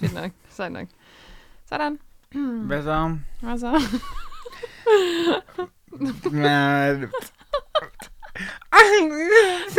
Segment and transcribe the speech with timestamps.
[0.00, 0.30] Fedt nok.
[0.50, 0.86] Sådan nok.
[1.68, 1.98] Sådan.
[2.68, 3.16] Hvad så?
[3.40, 3.80] Hvad så?
[6.30, 6.92] Nej,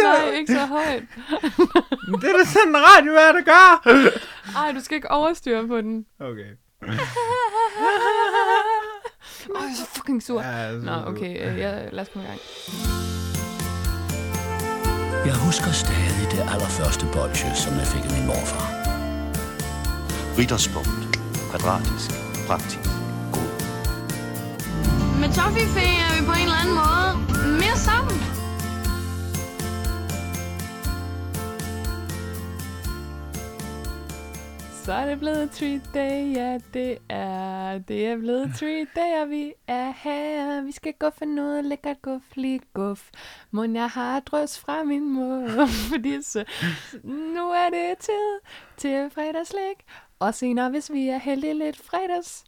[0.04, 1.04] Nej, ikke så højt.
[2.22, 3.90] det er da sådan en radio, hvad der gør.
[4.58, 6.06] Ej, du skal ikke overstyre på den.
[6.20, 6.52] Okay.
[9.50, 10.42] Åh, jeg er så fucking sur.
[10.42, 11.52] Ja, Nå, okay.
[11.52, 12.40] Øh, ja, lad os komme i gang.
[15.26, 18.81] Jeg husker stadig det allerførste bolsje, som jeg fik af min morfar.
[20.42, 21.18] Ritterspunkt.
[21.50, 22.10] Kvadratisk.
[22.48, 22.90] Praktisk.
[23.34, 23.50] God.
[25.22, 27.10] Med Toffifee er vi på en eller anden måde
[27.62, 28.18] mere sammen.
[34.84, 37.78] Så er det blevet treat day, ja det er.
[37.78, 40.62] Det er blevet treat day, og vi er her.
[40.62, 43.10] Vi skal guffe noget lækkert guf, lige guf.
[43.52, 46.44] Må jeg har drøs fra min mor, fordi så,
[47.04, 48.40] nu er det tid
[48.78, 49.76] til fredagslæg.
[50.22, 52.44] Og senere, hvis vi er heldige lidt fredags.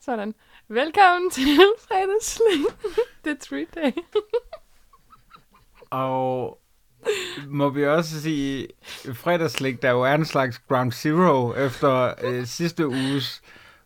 [0.00, 0.34] Sådan.
[0.68, 1.46] Velkommen til
[1.88, 2.64] fredagslæg.
[3.24, 4.02] det er treat day.
[5.90, 6.58] Og
[7.46, 8.68] må vi også sige,
[9.14, 13.42] fredagslæg, der jo er en slags ground zero efter øh, sidste uges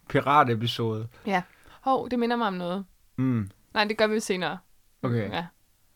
[0.09, 1.09] piratepisode.
[1.27, 1.43] Ja.
[1.81, 2.85] Hov, det minder mig om noget.
[3.17, 3.51] Mm.
[3.75, 4.59] Nej, det gør vi senere.
[5.03, 5.31] Okay.
[5.31, 5.47] Ja.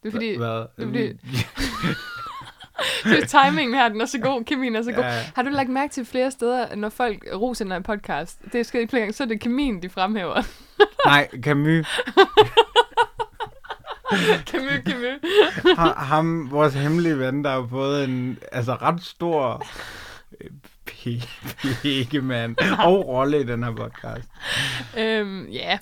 [0.02, 0.48] Det er fordi, Hvad?
[0.76, 1.18] det er fordi-
[3.04, 5.04] det er timingen her, den er så god, kemien er så god.
[5.04, 5.24] Ja.
[5.34, 8.38] Har du lagt mærke til flere steder, når folk roser en podcast?
[8.52, 10.42] Det er sket flere gange, så er det kemien, de fremhæver.
[11.06, 11.86] Nej, Camus.
[14.50, 15.20] Camus, Camus.
[15.78, 19.66] Ha- ham, vores hemmelige ven, der har fået en altså, ret stor
[20.40, 20.50] øh,
[21.82, 24.28] pikkemand og rolle i den her podcast.
[24.98, 25.78] øhm, ja.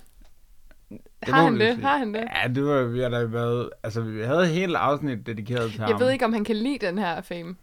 [0.91, 1.75] Det Har han det?
[1.75, 1.87] sige.
[1.87, 2.25] Har han det?
[2.43, 5.81] Ja, det var, vi har da været, altså vi havde et helt afsnit dedikeret til
[5.81, 5.91] ham.
[5.91, 7.57] Jeg ved ikke, om han kan lide den her fame.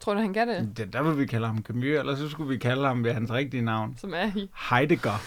[0.00, 0.72] Tror du, han kan det?
[0.76, 3.32] Det, der vil vi kalde ham Camus, eller så skulle vi kalde ham ved hans
[3.32, 3.94] rigtige navn.
[3.98, 5.22] Som er i Heidegger.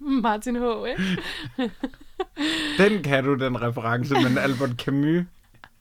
[0.22, 1.20] Martin H., ikke?
[2.78, 5.24] Den kan du, den reference, men Albert Camus,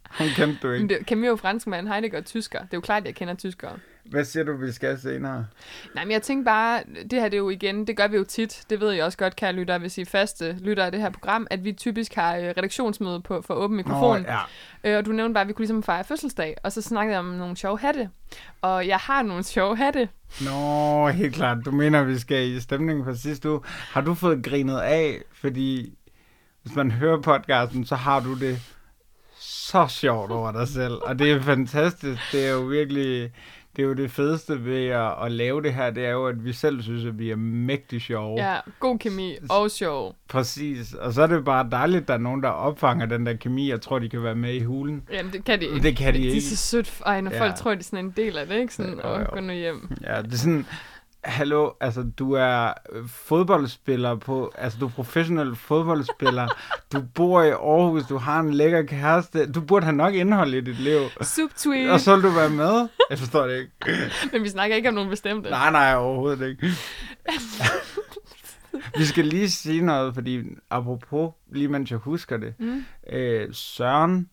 [0.03, 0.95] han kendte du Men ikke.
[0.99, 2.59] det, Camus er jo franskmand, Heidegger er tysker.
[2.59, 3.71] Det er jo klart, jeg kender tyskere.
[4.09, 5.45] Hvad siger du, vi skal senere?
[5.95, 8.23] Nej, men jeg tænker bare, det her det er jo igen, det gør vi jo
[8.23, 11.01] tit, det ved jeg også godt, kære lyttere, hvis I er faste lyttere af det
[11.01, 14.21] her program, at vi typisk har øh, redaktionsmøde på, for åben mikrofon.
[14.21, 14.39] ja.
[14.83, 17.19] Øh, og du nævnte bare, at vi kunne ligesom fejre fødselsdag, og så snakkede jeg
[17.19, 18.09] om nogle sjove hatte.
[18.61, 20.09] Og jeg har nogle sjove hatte.
[20.45, 21.57] Nå, helt klart.
[21.65, 23.59] Du mener, vi skal i stemningen fra sidste uge.
[23.65, 25.93] Har du fået grinet af, fordi
[26.63, 28.59] hvis man hører podcasten, så har du det
[29.39, 30.93] så sjovt over dig selv.
[30.93, 32.21] Og det er fantastisk.
[32.31, 33.31] Det er jo virkelig...
[33.77, 36.45] Det er jo det fedeste ved at, at lave det her, det er jo, at
[36.45, 38.43] vi selv synes, at vi er mægtig sjove.
[38.43, 40.15] Ja, god kemi og sjov.
[40.29, 40.93] Præcis.
[40.93, 43.69] Og så er det bare dejligt, at der er nogen, der opfanger den der kemi,
[43.69, 45.03] og tror, de kan være med i hulen.
[45.13, 45.79] Jamen, det kan de ikke.
[45.87, 46.41] Det kan de De er ikke.
[46.41, 47.01] så sødt.
[47.05, 47.41] Ej, når Ja.
[47.41, 48.73] folk tror, de er sådan en del af det, ikke?
[48.73, 49.89] Sådan, Jo, åh, gå nu hjem.
[50.03, 50.65] Ja, det er sådan,
[51.23, 56.47] hallo, altså du er øh, fodboldspiller på, altså du er professionel fodboldspiller,
[56.93, 60.61] du bor i Aarhus, du har en lækker kæreste, du burde have nok indhold i
[60.61, 61.91] dit liv, Subtweet.
[61.91, 62.87] og så vil du være med.
[63.09, 63.71] Jeg forstår det ikke.
[64.33, 65.49] Men vi snakker ikke om nogen bestemte.
[65.49, 66.67] Nej, nej, overhovedet ikke.
[68.97, 72.85] Vi skal lige sige noget, fordi apropos, lige mens jeg husker det, Mm.
[73.13, 74.29] øh, Søren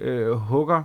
[0.00, 0.82] øh, Hugger,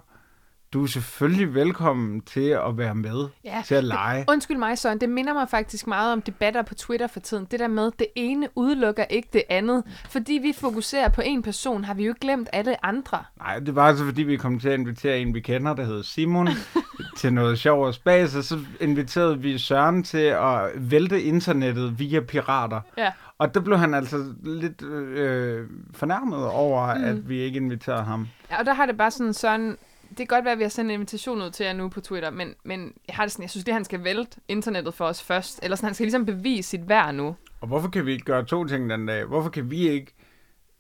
[0.73, 4.25] du er selvfølgelig velkommen til at være med, Ja, til at lege.
[4.29, 5.01] Undskyld mig, Søren.
[5.01, 7.47] Det minder mig faktisk meget om debatter på Twitter for tiden.
[7.51, 9.83] Det der med, det ene udelukker ikke det andet.
[10.09, 13.23] Fordi vi fokuserer på en person, har vi jo ikke glemt alle andre.
[13.37, 16.03] Nej, det var altså fordi, vi kom til at invitere en, vi kender, der hedder
[16.03, 16.49] Simon,
[17.17, 22.19] til noget sjov og spas, og så inviterede vi Søren til at vælte internettet via
[22.19, 22.81] pirater.
[22.97, 23.11] Ja.
[23.37, 27.03] Og der blev han altså lidt øh, fornærmet over, mm.
[27.03, 28.27] at vi ikke inviterede ham.
[28.51, 29.77] ja og der har det bare sådan, Søren...
[30.17, 32.01] Det kan godt være, at vi har sendt en invitation ud til jer nu på
[32.01, 35.05] Twitter, men, men jeg har det sådan, jeg synes, det han skal vælte internettet for
[35.05, 35.59] os først.
[35.63, 37.35] Eller sådan, han skal ligesom bevise sit værd nu.
[37.61, 39.25] Og hvorfor kan vi ikke gøre to ting den dag?
[39.25, 40.13] Hvorfor kan vi ikke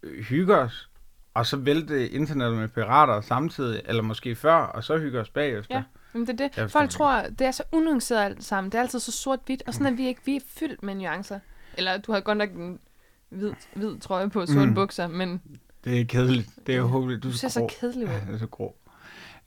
[0.03, 0.89] øh, hygge os,
[1.33, 5.75] og så vælte internettet med pirater samtidig, eller måske før, og så hygge os bagefter?
[5.75, 5.83] Ja.
[6.13, 6.71] Jamen, det er det.
[6.71, 8.71] Folk tror, det er så unuanceret alt sammen.
[8.71, 10.21] Det er altid så sort-hvidt, og sådan er vi ikke.
[10.25, 11.39] Vi er fyldt med nuancer.
[11.77, 12.79] Eller du har godt nok en
[13.29, 14.73] hvid, hvid trøje på, sorte Mm.
[14.73, 15.41] bukser, men
[15.83, 16.49] Det er kedeligt.
[16.67, 17.23] Det er håbløst.
[17.23, 17.69] du ser så grå.
[17.79, 18.11] kedelig ud.
[18.11, 18.75] Ja, det er så grå.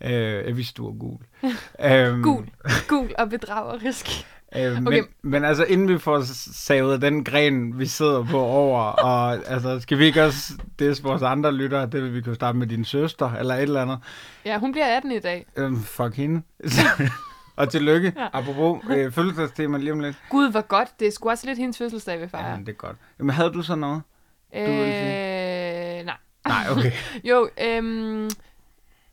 [0.01, 0.11] Øh,
[0.47, 1.19] jeg vidste, du var gul.
[1.91, 2.47] øhm, Gul,
[2.89, 4.27] gul og bedragerisk.
[4.57, 5.03] Øh, men, Okay.
[5.23, 6.23] men altså, inden vi får
[6.55, 11.03] savet den gren, vi sidder på over, og altså, skal vi ikke også, det er
[11.03, 13.99] vores andre lyttere, det vil vi kunne starte med din søster, eller et eller andet.
[14.45, 15.47] Ja, hun bliver 18 i dag.
[15.57, 16.43] Øhm, fuck hende.
[17.57, 18.13] og tillykke.
[18.17, 18.23] Ja.
[18.23, 18.29] Ja.
[18.33, 20.17] Apropos øh, fødselsdagstema lige om lidt.
[20.31, 20.89] Gud, hvor godt.
[21.01, 22.57] Det er sgu også lidt hendes fødselsdag, vi Ja, fejrer.
[22.59, 22.97] det er godt.
[23.19, 24.03] Jamen, havde du så noget?
[24.57, 26.15] Øh, vil nej.
[26.49, 26.93] Nej, okay.
[27.31, 28.31] Jo, øhm,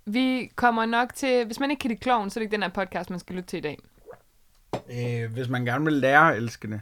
[0.06, 1.46] vi kommer nok til...
[1.46, 3.36] Hvis man ikke kan lide kloven, så er det ikke den her podcast, man skal
[3.36, 3.78] lytte til i dag.
[4.92, 6.82] Øh, hvis man gerne vil lære at elske det.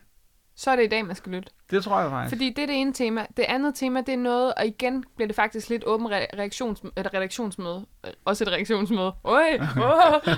[0.56, 1.50] Så er det i dag, man skal lytte.
[1.72, 2.36] Det tror jeg faktisk.
[2.38, 3.26] Fordi det er det ene tema.
[3.38, 6.80] Det andet tema, det er noget, og igen bliver det faktisk lidt åben re- reaktions,
[6.98, 7.86] et redaktionsmøde.
[8.06, 9.14] Øh, Også et reaktionsmøde.
[9.24, 10.22] Oj, oh.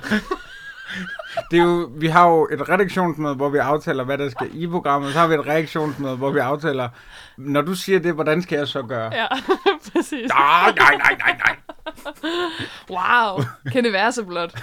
[1.51, 4.68] Det er jo, vi har jo et redaktionsmøde, hvor vi aftaler, hvad der skal i
[4.68, 5.13] programmet.
[5.13, 6.89] Så har vi et reaktionsmøde, hvor vi aftaler,
[7.38, 9.15] når du siger det, hvordan skal jeg så gøre?
[9.15, 9.27] Ja,
[9.94, 10.29] præcis.
[10.29, 11.56] Nej, nej, nej, nej, nej.
[12.89, 13.39] Wow,
[13.71, 14.59] kan det være så blot?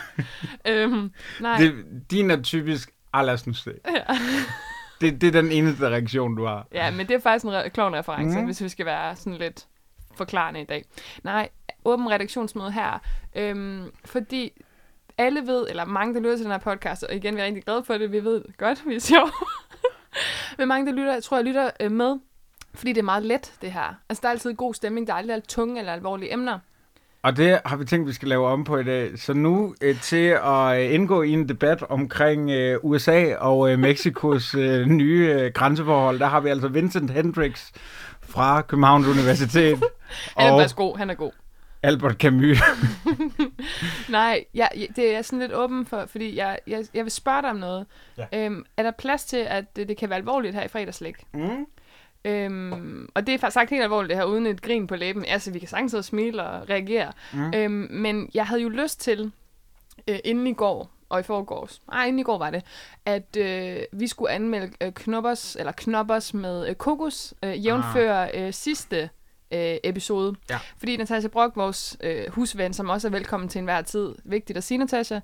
[0.69, 1.75] øhm, nej, Det,
[2.11, 3.73] din er typisk, ah, lad os nu se.
[3.95, 4.03] Ja.
[5.01, 6.67] Det, det er den eneste reaktion, du har.
[6.73, 8.39] ja, men det er faktisk en re- klovn reference, Mhm.
[8.41, 8.45] mm.
[8.45, 9.67] hvis vi skal være sådan lidt
[10.15, 10.85] forklarende i dag.
[11.23, 11.49] Nej,
[11.85, 12.99] åben redaktionsmøde her,
[13.37, 14.53] øhm, fordi
[15.19, 17.65] alle ved, eller mange, der lytter til den her podcast, og igen, vi er rigtig
[17.65, 19.31] glade for det, vi ved godt, vi er sjov.
[20.59, 22.17] Men mange, der lytter, jeg tror, jeg lytter øh, med,
[22.75, 23.95] fordi det er meget let, det her.
[24.09, 26.59] Altså, der er altid god stemning, der er aldrig tunge eller alvorlige emner.
[27.23, 29.19] Og det har vi tænkt, vi skal lave om på i dag.
[29.19, 33.79] Så nu øh, til at øh, indgå i en debat omkring øh, USA og øh,
[33.79, 37.73] Mexikos øh, nye øh, grænseforhold, der har vi altså Vincent Hendricks
[38.21, 39.79] fra Københavns Universitet
[40.37, 41.33] Han er og faktisk god, han er god.
[41.83, 42.59] Albert Camus.
[44.09, 47.43] Nej, jeg, jeg, det er sådan lidt åben for, fordi jeg, jeg, jeg vil spørge
[47.43, 47.87] dig om noget.
[48.19, 48.27] Ja.
[48.33, 51.15] Øhm, er der plads til, at det, det kan være alvorligt her i fredagslæg?
[51.35, 51.67] Mm.
[52.25, 55.25] Øhm, og det er faktisk sagt helt alvorligt det her, uden et grin på læben.
[55.25, 57.13] Altså, vi kan sagtens sidde og smile og reagere.
[57.33, 57.55] Mm.
[57.55, 59.33] Øhm, men jeg havde jo lyst til,
[60.09, 62.65] øh, inden i går, og i forgårs, nej, inden i går var det,
[63.05, 68.53] at øh, vi skulle anmelde øh, knoppers, eller knoppers med øh, kokos, øh, jævnfør øh,
[68.53, 69.11] sidste
[69.51, 70.35] øh, episode.
[70.51, 70.59] Ja.
[70.79, 74.65] Fordi Natasha Brock, vores øh, husven, som også er velkommen til enhver tid, vigtigt at
[74.65, 75.21] sige, Natasha,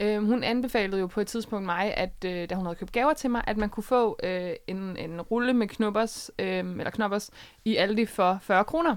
[0.00, 3.12] øh, hun anbefalede jo på et tidspunkt mig, at øh, da hun havde købt gaver
[3.12, 7.30] til mig, at man kunne få øh, en, en rulle med knoppers, øh, eller knoppers
[7.64, 8.96] i Aldi for 40 kroner.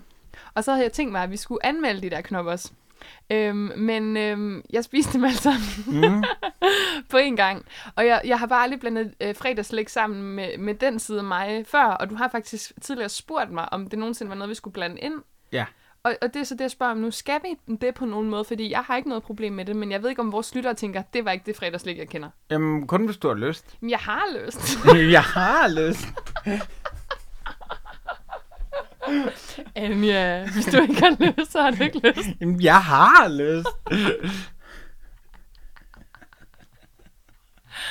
[0.54, 2.74] Og så havde jeg tænkt mig, at vi skulle anmelde de der knoppers.
[3.30, 5.62] Øhm, men øhm, jeg spiste dem alle sammen
[6.12, 6.24] Mm.
[7.10, 7.66] på en gang.
[7.95, 11.24] Og jeg, jeg har bare aldrig blandet øh, fredagslæg sammen med, med den side af
[11.24, 11.84] mig før.
[11.86, 15.00] Og du har faktisk tidligere spurgt mig, om det nogensinde var noget, vi skulle blande
[15.02, 15.13] ind.
[15.52, 15.66] Ja.
[16.04, 17.12] Og, og det er så det, jeg spørger om nu.
[17.12, 18.44] Skal vi det på nogen måde?
[18.44, 20.74] Fordi jeg har ikke noget problem med det, men jeg ved ikke, om vores lyttere
[20.74, 22.30] tænker, det var ikke det fredagslæg, jeg kender.
[22.51, 23.78] Jamen, kun hvis du har lyst.
[23.81, 24.78] Men jeg har lyst.
[25.12, 26.06] jeg har lyst.
[29.75, 32.28] Anja, hvis du ikke har lyst, så har du ikke lyst.
[32.42, 33.68] Jamen, jeg har lyst.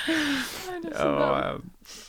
[0.08, 0.14] Ej,
[0.82, 1.60] det er så.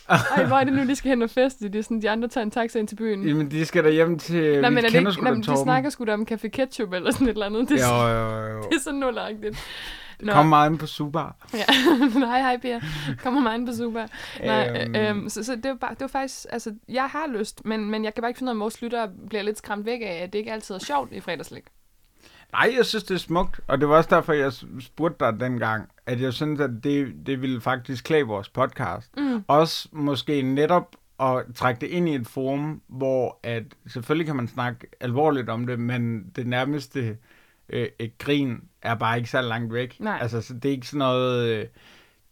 [0.38, 1.70] Ej, hvor er det nu, de skal hen og feste?
[1.70, 3.28] Det er sådan, de andre tager en taxa ind til byen.
[3.28, 4.62] jamen, de skal da hjem til...
[4.62, 7.28] Nej, men er det ikke, nej, de snakker sgu da om Café Ketchup eller sådan
[7.28, 7.70] et eller andet.
[7.70, 8.62] Det, er, Jo, jo, jo.
[8.70, 9.58] det er så nulagtigt.
[10.20, 11.36] Nå, Kom meget ind på Super.
[11.54, 11.64] ja.
[12.20, 12.82] nej, hej Pia.
[13.24, 14.06] Kommer mig ind på super.
[14.44, 14.96] Nej, øhm.
[14.96, 18.04] øhm, så, så det, var bare, det var faktisk, altså, jeg har lyst, men, men
[18.04, 20.20] jeg kan bare ikke finde ud af, om vores lyttere bliver lidt skræmt væk af,
[20.24, 21.64] at det ikke altid er sjovt i fredagslæg.
[22.52, 23.60] Nej, jeg synes, det er smukt.
[23.68, 27.42] Og det var også derfor, jeg spurgte dig dengang, at jeg synes, at det, det
[27.42, 29.18] ville faktisk klæde vores podcast.
[29.18, 29.44] Mm.
[29.48, 34.48] Også måske netop at trække det ind i et forum, hvor at selvfølgelig kan man
[34.48, 37.18] snakke alvorligt om det, men det nærmeste
[37.70, 40.00] øh, et grin er bare ikke så langt væk.
[40.00, 40.18] Nej.
[40.22, 41.50] Altså, så det er ikke sådan noget...
[41.50, 41.66] Øh,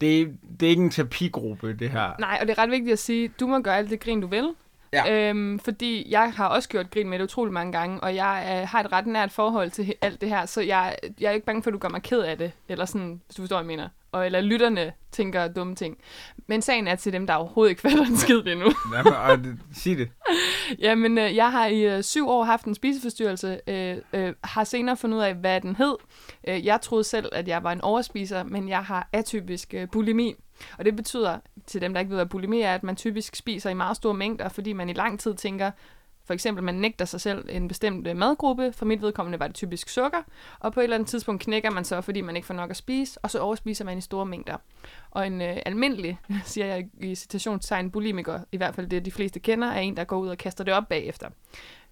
[0.02, 2.12] det, det er ikke en terapigruppe, det her.
[2.20, 4.28] Nej, og det er ret vigtigt at sige, du må gøre alt det grin, du
[4.28, 4.50] vil.
[4.94, 5.30] Ja.
[5.30, 8.68] Øhm, fordi jeg har også gjort grin med det utrolig mange gange, og jeg øh,
[8.68, 11.63] har et ret nært forhold til alt det her, så jeg, jeg er ikke bange
[11.63, 13.78] for, at du gør mig ked af det, eller sådan, hvis du forstår, hvad jeg
[13.78, 13.89] mener.
[14.12, 15.98] Og, eller lytterne tænker dumme ting.
[16.48, 18.65] Men sagen er til dem, der overhovedet ikke fatter en skid endnu.
[19.44, 20.10] Det, sig det.
[20.86, 24.98] Jamen, øh, jeg har i øh, syv år haft en spiseforstyrrelse, øh, øh, har senere
[24.98, 25.96] fundet ud af, hvad den hed.
[26.48, 30.36] Øh, jeg troede selv, at jeg var en overspiser, men jeg har atypisk øh, bulimi.
[30.77, 33.69] Og det betyder, til dem, der ikke ved, hvad bulimi er, at man typisk spiser
[33.69, 35.71] i meget store mængder, fordi man i lang tid tænker,
[36.27, 38.74] for eksempel, man nægter sig selv en bestemt øh, madgruppe.
[38.74, 40.17] For mit vedkommende var det typisk sukker.
[40.59, 42.77] Og på et eller andet tidspunkt knækker man så, fordi man ikke får nok at
[42.77, 44.57] spise, og så overspiser man i store mængder.
[45.12, 49.39] Og en øh, almindelig, siger jeg i citationstegn, bulimiker, i hvert fald det, de fleste
[49.39, 51.29] kender, er en, der går ud og kaster det op bagefter.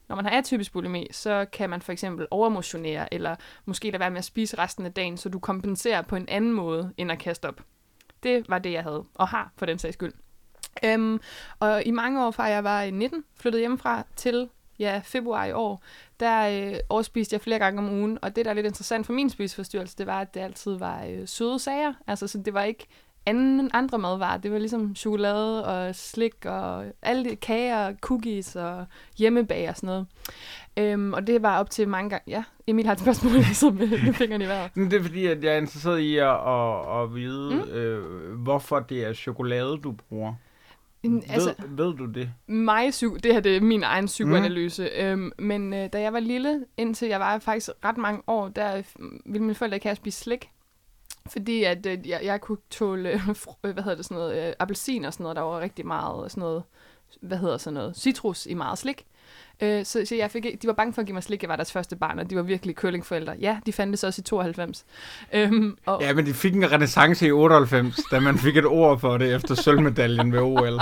[0.08, 4.10] Når man har atypisk bulimi, så kan man for eksempel overmotionere, eller måske lade være
[4.10, 7.20] med at spise resten af dagen, så du kompenserer på en anden måde, end at
[7.20, 7.62] kaste op.
[8.26, 10.14] Det var det, jeg havde, og har for den sags skyld.
[10.84, 11.20] Øhm,
[11.60, 15.52] og i mange år fra jeg var i 19, flyttede hjemmefra til ja, februar i
[15.52, 15.84] år,
[16.20, 19.14] der øh, overspiste jeg flere gange om ugen, og det, der er lidt interessant for
[19.14, 21.94] min spiseforstyrrelse, det var, at det altid var øh, søde sager.
[22.08, 22.88] Altså, så det var ikke
[23.26, 24.38] anden, andre madvarer.
[24.38, 28.86] Det var ligesom chokolade og slik og alle de kager, cookies og
[29.18, 30.08] hjemmebag og sådan noget.
[30.78, 32.24] Øhm, og det var op til mange gange...
[32.28, 34.76] Ja, Emil har et spørgsmål, så med, med fingrene i vejret.
[34.76, 37.72] Det er fordi, at jeg er interesseret i at, at, at vide, mm.
[37.72, 40.34] øh, hvorfor det er chokolade, du bruger.
[41.04, 42.30] Mm, Altså, ved, ved du det?
[42.48, 45.06] mig det her det er min egen psykoanalyse, mm.
[45.06, 48.78] øhm, men øh, da jeg var lille, indtil jeg var faktisk ret mange år, der
[48.78, 48.84] øh,
[49.26, 50.50] ville mine forældre ikke have spise slik.
[51.28, 53.30] Fordi at øh, jeg, jeg kunne tåle, øh,
[53.64, 56.32] øh, hvad hedder det, sådan noget, øh, appelsin og sådan noget, der var rigtig meget
[56.32, 56.64] sådan noget,
[57.22, 59.06] hvad hedder sådan noget, citrus i meget slik.
[59.62, 61.56] Øh, så, så jeg fik, de var bange for at give mig slik, jeg var
[61.56, 63.36] deres første barn, og de var virkelig køllingforældre.
[63.40, 64.86] Ja, de fandtes også i 92.
[65.34, 69.00] Øhm, og, Ja, men de fik en renaissance i 98, da man fik et ord
[69.00, 70.80] for det efter sølvmedaljen ved OL.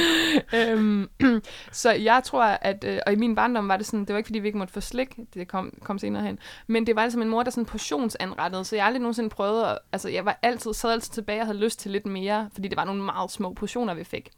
[0.58, 1.08] øhm,
[1.72, 4.28] så jeg tror, at, øh, og i min barndom var det sådan, det var ikke
[4.28, 7.22] fordi, vi ikke måtte få slik, det kom, kom senere hen, men det var ligesom
[7.22, 10.74] en mor, der sådan portionsanrettede, så jeg aldrig nogensinde prøvede, at, altså jeg var altid,
[10.74, 13.52] sad altid tilbage og havde lyst til lidt mere, fordi det var nogle meget små
[13.52, 14.30] portioner, vi fik.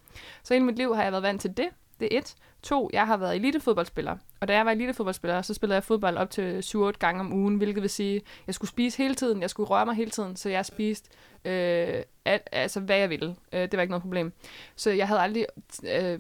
[0.43, 1.69] Så hele mit liv har jeg været vant til det,
[2.01, 2.35] det er et.
[2.63, 6.31] To, jeg har været elitefodboldspiller, og da jeg var elitefodboldspiller, så spillede jeg fodbold op
[6.31, 9.51] til 7-8 gange om ugen, hvilket vil sige, at jeg skulle spise hele tiden, jeg
[9.51, 11.11] skulle røre mig hele tiden, så jeg spiste
[11.45, 13.37] øh, alt, altså hvad jeg ville.
[13.53, 14.33] Øh, det var ikke noget problem.
[14.77, 15.47] Så jeg havde aldrig
[15.89, 16.19] øh,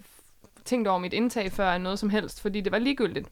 [0.65, 3.29] tænkt over mit indtag før noget som helst, fordi det var ligegyldigt.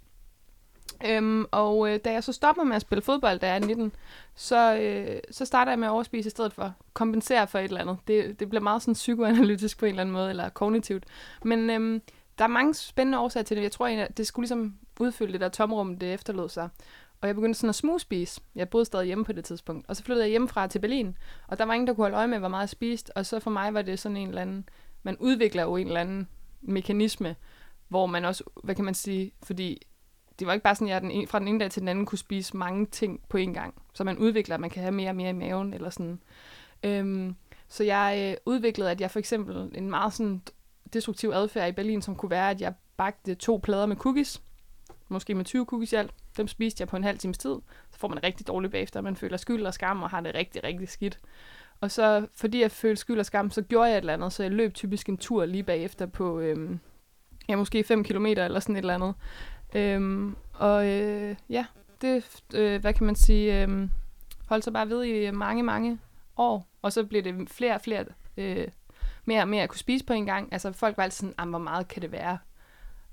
[1.06, 3.92] Øhm, og øh, da jeg så stopper med at spille fodbold, da jeg er 19,
[4.34, 6.74] så, øh, så starter jeg med at overspise i stedet for.
[6.92, 7.96] Kompensere for et eller andet.
[8.06, 11.04] Det, det bliver meget sådan psykoanalytisk på en eller anden måde, eller kognitivt.
[11.44, 12.02] Men øhm,
[12.38, 13.62] der er mange spændende årsager til det.
[13.62, 16.68] Jeg tror, egentlig, at det skulle ligesom udfylde det der tomrum, det efterlod sig.
[17.21, 18.40] Og jeg begyndte sådan at smugspise.
[18.54, 19.88] Jeg boede stadig hjemme på det tidspunkt.
[19.88, 21.16] Og så flyttede jeg hjemmefra til Berlin.
[21.47, 23.16] Og der var ingen, der kunne holde øje med, hvor meget jeg spiste.
[23.16, 24.68] Og så for mig var det sådan en eller anden...
[25.02, 26.28] Man udvikler jo en eller anden
[26.61, 27.37] mekanisme,
[27.88, 29.87] hvor man også, hvad kan man sige, fordi
[30.38, 31.88] det var ikke bare sådan, at jeg den ene, fra den ene dag til den
[31.88, 33.75] anden kunne spise mange ting på en gang.
[33.95, 36.21] Så man udvikler, at man kan have mere og mere i maven, eller sådan.
[36.83, 37.37] Øhm,
[37.68, 40.42] så jeg øh, udviklede, at jeg for eksempel en meget sådan
[40.92, 44.42] destruktiv adfærd i Berlin, som kunne være, at jeg bagte to plader med cookies,
[45.09, 46.14] måske med 20 cookies i alt.
[46.37, 47.57] Dem spiste jeg på en halv times tid.
[47.90, 50.64] Så får man rigtig dårligt bagefter, man føler skyld og skam og har det rigtig,
[50.64, 51.18] rigtig skidt.
[51.80, 54.42] Og så, fordi jeg følte skyld og skam, så gjorde jeg et eller andet, så
[54.42, 56.80] jeg løb typisk en tur lige bagefter på, øhm,
[57.49, 59.14] ja, måske 5 km eller sådan et eller andet.
[59.75, 61.66] Øhm, og øh, ja,
[62.00, 63.88] det, øh, hvad kan man sige, øh,
[64.49, 65.99] holdt sig bare ved i mange, mange
[66.37, 66.68] år.
[66.83, 68.04] Og så blev det flere og flere,
[68.37, 68.68] øh,
[69.28, 70.52] mere og mere at kunne spise på en gang.
[70.52, 72.38] Altså folk var altid sådan, "Jamen, hvor meget kan det være?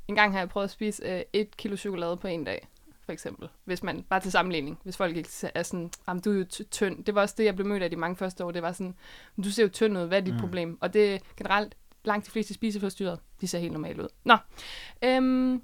[0.07, 2.67] En gang har jeg prøvet at spise øh, et kilo chokolade på en dag,
[3.05, 3.50] for eksempel.
[3.65, 6.62] Hvis man, bare til sammenligning, hvis folk ikke er sådan, jamen du er jo ty-
[6.72, 7.03] tynd.
[7.03, 8.51] Det var også det, jeg blev mødt af de mange første år.
[8.51, 8.95] Det var sådan,
[9.36, 10.39] "Men du ser jo tynd ud, hvad er dit mm.
[10.39, 10.77] problem?
[10.81, 14.07] Og det er generelt, langt de fleste spiseforstyrret, de ser helt normalt ud.
[14.24, 14.38] Nå,
[15.03, 15.62] øhm,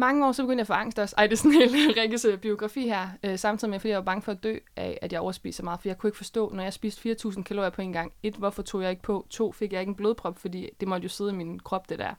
[0.00, 1.14] mange år, så begyndte jeg at få angst også.
[1.18, 4.04] Ej, det er sådan en hel Rikkes biografi her, øh, samtidig med, fordi jeg var
[4.04, 5.80] bange for at dø af, at jeg overspiser så meget.
[5.80, 8.12] For jeg kunne ikke forstå, når jeg spiste 4.000 kalorier på en gang.
[8.22, 9.26] Et, hvorfor tog jeg ikke på?
[9.30, 11.98] To, fik jeg ikke en blodprop, fordi det måtte jo sidde i min krop, det
[11.98, 12.14] der.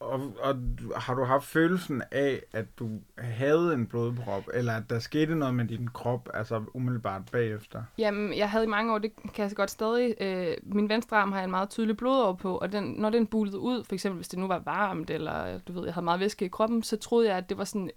[0.00, 0.56] Og, og
[0.96, 5.54] har du haft følelsen af, at du havde en blodprop, eller at der skete noget
[5.54, 7.82] med din krop, altså umiddelbart bagefter?
[7.98, 11.32] Jamen, jeg havde i mange år, det kan jeg godt stadig, øh, min venstre arm
[11.32, 14.16] har jeg en meget tydelig blodår på, og den, når den bulede ud, for eksempel
[14.16, 16.96] hvis det nu var varmt, eller du ved, jeg havde meget væske i kroppen, så
[16.96, 17.90] troede jeg, at det var sådan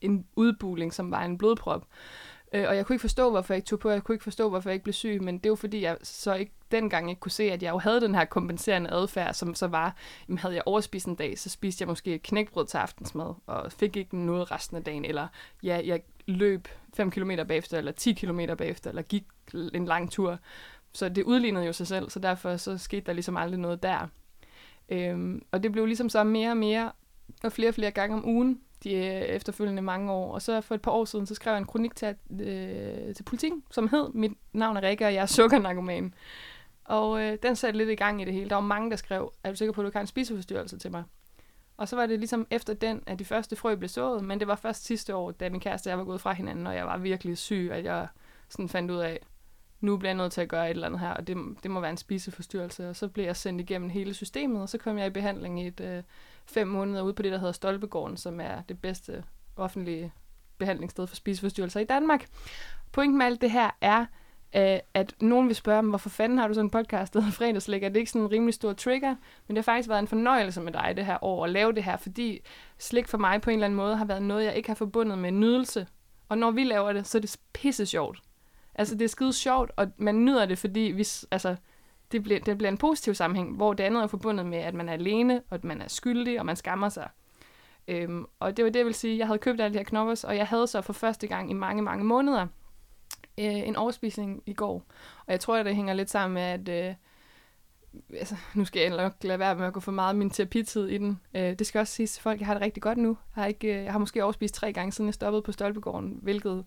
[0.00, 1.82] en udbuling, som var en blodprop.
[1.82, 4.24] Øh, Øh, og jeg kunne ikke forstå, hvorfor jeg ikke tog på, jeg kunne ikke
[4.24, 7.20] forstå, hvorfor jeg ikke blev syg, men det var fordi, jeg så ikke dengang ikke
[7.20, 9.96] kunne se, at jeg jo havde den her kompenserende adfærd, som så var,
[10.28, 13.72] jamen havde jeg overspist en dag, så spiste jeg måske et knækbrød til aftensmad, og
[13.72, 15.28] fik ikke noget resten af dagen, eller
[15.62, 20.38] ja, jeg løb 5 km bagefter, eller 10 km bagefter, eller gik en lang tur.
[20.92, 24.06] Så det udlignede jo sig selv, så derfor så skete der ligesom aldrig noget der.
[24.88, 26.92] Øhm, og det blev ligesom så mere og mere,
[27.42, 30.34] og flere og flere gange om ugen, de øh, efterfølgende mange år.
[30.34, 33.22] Og så for et par år siden, så skrev jeg en kronik til, øh, til
[33.26, 36.14] politikken, som hed, mit navn er Rikke, og jeg er sukkernarkoman.
[36.84, 38.50] Og øh, den satte lidt i gang i det hele.
[38.50, 40.90] Der var mange, der skrev, er du sikker på, at du kan en spiseforstyrrelse til
[40.90, 41.04] mig?
[41.76, 44.48] Og så var det ligesom efter den, at de første frø blev sået, men det
[44.48, 46.86] var først sidste år, da min kæreste og jeg var gået fra hinanden, og jeg
[46.86, 48.08] var virkelig syg, at jeg
[48.48, 49.20] sådan fandt ud af,
[49.80, 51.80] nu bliver jeg nødt til at gøre et eller andet her, og det, det må
[51.80, 52.88] være en spiseforstyrrelse.
[52.88, 55.66] Og så blev jeg sendt igennem hele systemet, og så kom jeg i behandling i
[55.66, 56.02] et øh,
[56.46, 59.24] fem måneder ude på det, der hedder Stolpegården, som er det bedste
[59.56, 60.12] offentlige
[60.58, 62.26] behandlingssted for spiseforstyrrelser i Danmark.
[62.92, 64.06] Pointen med alt det her er,
[64.56, 67.32] øh, at nogen vil spørge mig, hvorfor fanden har du sådan en podcast, der hedder
[67.32, 67.82] Fredagslæg?
[67.82, 69.14] Er det ikke sådan en rimelig stor trigger?
[69.48, 71.84] Men det har faktisk været en fornøjelse med dig det her år at lave det
[71.84, 72.40] her, fordi
[72.78, 75.18] slik for mig på en eller anden måde har været noget, jeg ikke har forbundet
[75.18, 75.86] med nydelse.
[76.28, 78.22] Og når vi laver det, så er det pisse sjovt.
[78.74, 81.56] Altså, det er skide sjovt, og man nyder det, fordi vi, altså,
[82.12, 84.88] det bliver, det bliver en positiv sammenhæng, hvor det andet er forbundet med, at man
[84.88, 87.08] er alene, og at man er skyldig, og man skammer sig.
[87.88, 89.18] Øhm, og det var det, jeg ville sige.
[89.18, 91.54] Jeg havde købt alle de her knoppers, og jeg havde så for første gang i
[91.54, 92.46] mange, mange måneder
[93.38, 94.74] øh, en overspisning i går.
[95.26, 96.88] Og jeg tror, at det hænger lidt sammen med, at...
[96.88, 96.94] Øh,
[98.18, 100.88] altså, nu skal jeg nok lade være med at gå for meget af min terapitid
[100.88, 101.20] i den.
[101.34, 103.08] Øh, det skal også siges til folk, jeg har det rigtig godt nu.
[103.08, 106.18] Jeg har, ikke, øh, jeg har måske overspist tre gange, siden jeg stoppede på Stolpegården,
[106.22, 106.64] hvilket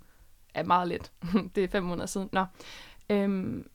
[0.54, 1.12] er meget lidt.
[1.56, 2.30] det er fem måneder siden.
[2.32, 2.46] Nå.
[3.10, 3.68] Øhm,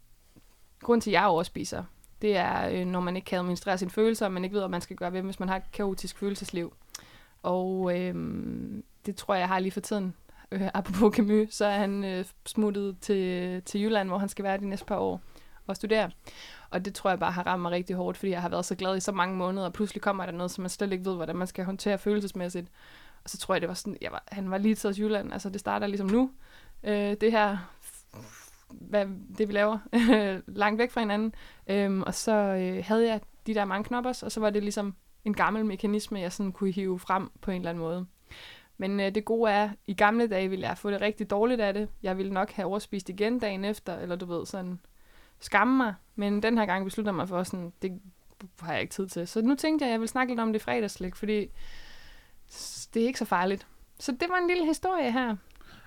[0.82, 1.84] grunden til, at jeg overspiser,
[2.22, 4.68] det er, øh, når man ikke kan administrere sine følelser, og man ikke ved, hvad
[4.68, 6.72] man skal gøre ved, hvis man har et kaotisk følelsesliv.
[7.42, 8.14] Og øh,
[9.06, 10.14] det tror jeg, jeg har lige for tiden.
[10.52, 14.58] øh, apropos Camus, så er han øh, smuttet til, til Jylland, hvor han skal være
[14.58, 15.20] de næste par år
[15.66, 16.10] og studere.
[16.70, 18.74] Og det tror jeg bare har ramt mig rigtig hårdt, fordi jeg har været så
[18.74, 21.16] glad i så mange måneder, og pludselig kommer der noget, som man slet ikke ved,
[21.16, 22.68] hvordan man skal håndtere følelsesmæssigt.
[23.24, 25.50] Og så tror jeg, det var sådan, jeg var, han var lige til Jylland, altså
[25.50, 26.30] det starter ligesom nu,
[26.84, 27.58] øh, det her,
[28.72, 29.06] hvad,
[29.38, 29.78] det vi laver,
[30.46, 31.34] langt væk fra hinanden.
[31.66, 34.94] Øhm, og så øh, havde jeg de der mange knopper, og så var det ligesom
[35.24, 38.06] en gammel mekanisme, jeg sådan kunne hive frem på en eller anden måde.
[38.78, 41.74] Men øh, det gode er, i gamle dage ville jeg få det rigtig dårligt af
[41.74, 41.88] det.
[42.02, 44.80] Jeg ville nok have overspist igen dagen efter, eller du ved, sådan
[45.40, 45.94] skamme mig.
[46.14, 48.00] Men den her gang besluttede jeg mig for sådan, det
[48.60, 49.28] har jeg ikke tid til.
[49.28, 51.46] Så nu tænkte jeg, at jeg vil snakke lidt om det fredagslæg, fordi
[52.94, 53.66] det er ikke så farligt.
[53.98, 55.36] Så det var en lille historie her.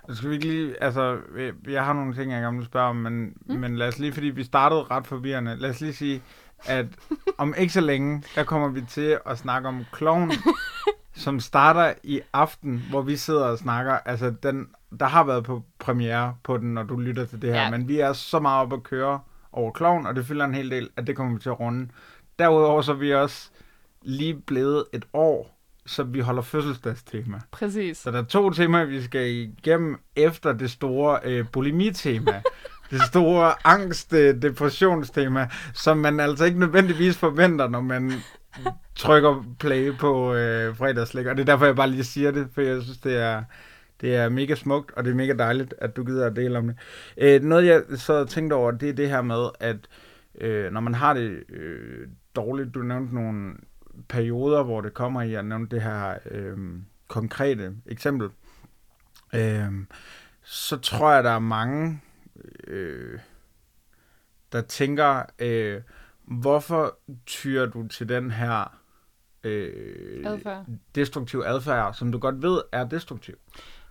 [0.10, 1.18] Skal vi ikke lige, altså,
[1.68, 3.56] jeg har nogle ting, jeg gerne vil spørge om, men, mm.
[3.56, 6.22] men lad os lige, fordi vi startede ret forvirrende, lad os lige sige,
[6.66, 6.86] at
[7.38, 10.32] om ikke så længe, der kommer vi til at snakke om kloven,
[11.14, 13.94] som starter i aften, hvor vi sidder og snakker.
[13.94, 14.68] Altså, den,
[15.00, 17.70] der har været på premiere på den, når du lytter til det her, ja.
[17.70, 19.20] men vi er så meget oppe at køre
[19.52, 21.90] over kloven, og det fylder en hel del, at det kommer vi til at runde.
[22.40, 23.50] Derudover så er vi også
[24.02, 27.40] lige blevet et år, så vi holder fødselsdagstema.
[27.52, 27.98] Præcis.
[27.98, 32.42] Så der er to temaer, vi skal igennem efter det store øh, bulimi-tema.
[32.92, 38.12] det store angst, øh, depressionstema, som man altså ikke nødvendigvis forventer, når man
[38.96, 41.28] trykker play på øh, fredagslæg.
[41.28, 43.44] Og det er derfor, jeg bare lige siger det, for jeg synes, det er,
[44.02, 46.68] det er mega smukt, og det er mega dejligt, at du gider at dele om
[46.68, 46.76] det.
[47.18, 49.78] Øh, noget, jeg så tænkte over, det er det her med, at
[50.42, 53.54] øh, når man har det øh, dårligt, du nævnte nogle
[54.10, 56.58] perioder, hvor det kommer i, jeg nævnte det her øh,
[57.08, 58.30] konkrete eksempel,
[59.34, 59.72] øh,
[60.44, 62.02] så tror jeg, der er mange,
[62.68, 63.20] øh,
[64.52, 65.82] der tænker, øh,
[66.24, 68.78] hvorfor tyrer du til den her
[69.44, 70.66] øh, adfærd.
[70.96, 73.36] destruktiv adfærd, som du godt ved er destruktiv?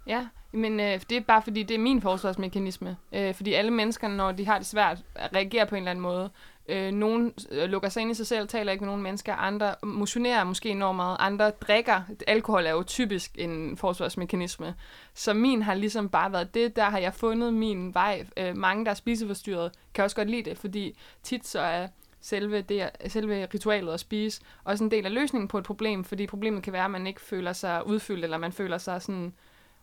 [0.06, 2.96] Ja, men øh, det er bare fordi, det er min forsvarsmekanisme.
[3.12, 6.30] Øh, fordi alle mennesker, når de har det svært, reagerer på en eller anden måde.
[6.68, 9.34] Øh, nogen øh, lukker sig ind i sig selv, taler ikke med nogen mennesker.
[9.34, 11.16] Andre motionerer måske enormt meget.
[11.20, 12.02] Andre drikker.
[12.26, 14.74] Alkohol er jo typisk en forsvarsmekanisme.
[15.14, 16.76] Så min har ligesom bare været det.
[16.76, 18.26] Der har jeg fundet min vej.
[18.36, 21.86] Øh, mange, der er spiseforstyrret, kan også godt lide det, fordi tit så er
[22.20, 26.26] selve, det, selve ritualet at spise også en del af løsningen på et problem, fordi
[26.26, 29.32] problemet kan være, at man ikke føler sig udfyldt, eller man føler sig sådan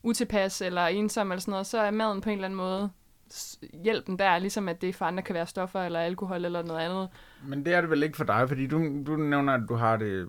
[0.04, 2.89] utilpas eller ensom eller sådan noget, så er maden på en eller anden måde
[3.84, 7.10] hjælpen der, ligesom at det for andre kan være stoffer eller alkohol eller noget andet.
[7.48, 9.98] Men det er det vel ikke for dig, fordi du, du nævner, at du har
[9.98, 10.28] det øh,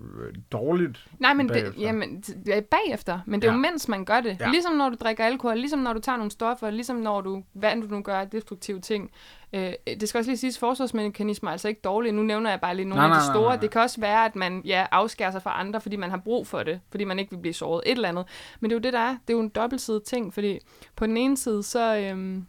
[0.53, 1.73] dårligt Nej, men bagefter.
[1.73, 3.57] det, jamen, det er bagefter, men det er ja.
[3.57, 4.37] jo mens man gør det.
[4.41, 4.51] Ja.
[4.51, 7.83] Ligesom når du drikker alkohol, ligesom når du tager nogle stoffer, ligesom når du, hvad
[7.83, 9.11] du nu gør, destruktive ting.
[9.53, 12.13] Øh, det skal også lige siges, forsvarsmekanismer er altså ikke dårlige.
[12.13, 13.35] Nu nævner jeg bare lige nogle nej, af de store.
[13.35, 13.61] Nej, nej, nej.
[13.61, 16.47] Det kan også være, at man ja, afskærer sig fra andre, fordi man har brug
[16.47, 18.25] for det, fordi man ikke vil blive såret et eller andet.
[18.61, 19.11] Men det er jo det, der er.
[19.11, 20.59] Det er jo en dobbeltsidig ting, fordi
[20.97, 21.97] på den ene side, så...
[21.97, 22.47] Øhm,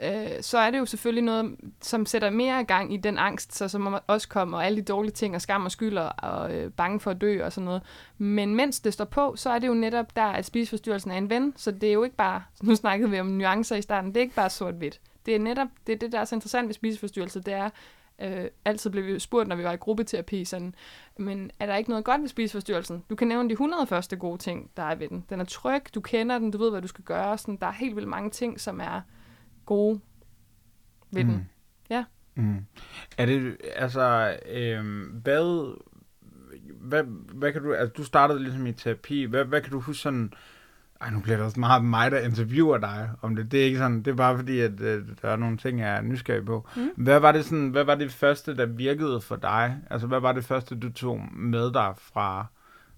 [0.00, 3.68] øh, så er det jo selvfølgelig noget, som sætter mere gang i den angst, så
[3.68, 6.70] som også kommer, og alle de dårlige ting, og skam og skyld, og, og øh,
[6.70, 7.82] bange for at dø og sådan noget.
[8.18, 11.30] Men mens det står på, så er det jo netop der, at spiseforstyrrelsen er en
[11.30, 14.16] ven, så det er jo ikke bare, nu snakkede vi om nuancer i starten, det
[14.16, 15.00] er ikke bare sort-hvidt.
[15.26, 17.70] Det er netop det, er det der er så interessant ved spiseforstyrrelse, det er,
[18.18, 20.74] øh, altid blev vi spurgt, når vi var i gruppeterapi, sådan,
[21.18, 23.04] men er der ikke noget godt ved spiseforstyrrelsen?
[23.10, 25.24] Du kan nævne de 100 første gode ting, der er ved den.
[25.30, 27.38] Den er tryg, du kender den, du ved, hvad du skal gøre.
[27.38, 29.00] Sådan, der er helt vildt mange ting, som er
[29.66, 30.00] gode
[31.10, 31.30] ved mm.
[31.30, 31.48] den.
[31.90, 32.04] Ja.
[32.34, 32.64] Mm.
[33.18, 35.74] Er det, altså, øh, hvad,
[36.80, 40.02] hvad, hvad kan du, altså du startede ligesom i terapi, hvad, hvad kan du huske
[40.02, 40.32] sådan,
[41.00, 43.52] ej, nu bliver der også meget mig, der interviewer dig om det.
[43.52, 45.96] Det er ikke sådan, det er bare fordi, at øh, der er nogle ting, jeg
[45.96, 46.68] er nysgerrig på.
[46.76, 46.88] Mm.
[46.96, 49.76] Hvad var det sådan, hvad var det første, der virkede for dig?
[49.90, 52.46] Altså, hvad var det første, du tog med dig fra,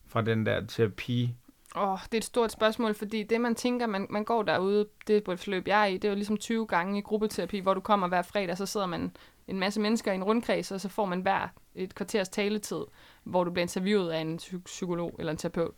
[0.06, 1.34] fra den der terapi
[1.76, 4.86] Åh, oh, det er et stort spørgsmål, fordi det, man tænker, man, man går derude,
[5.06, 7.02] det er på et forløb, jeg er i, det er jo ligesom 20 gange i
[7.02, 9.16] gruppeterapi, hvor du kommer hver fredag, så sidder man
[9.48, 12.84] en masse mennesker i en rundkreds, og så får man hver et kvarters taletid,
[13.24, 15.74] hvor du bliver interviewet af en psykolog eller en terapeut.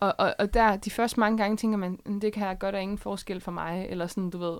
[0.00, 2.74] Og, og, og der, de første mange gange tænker man, mm, det kan jeg godt
[2.74, 4.58] have ingen forskel for mig, eller sådan, du ved,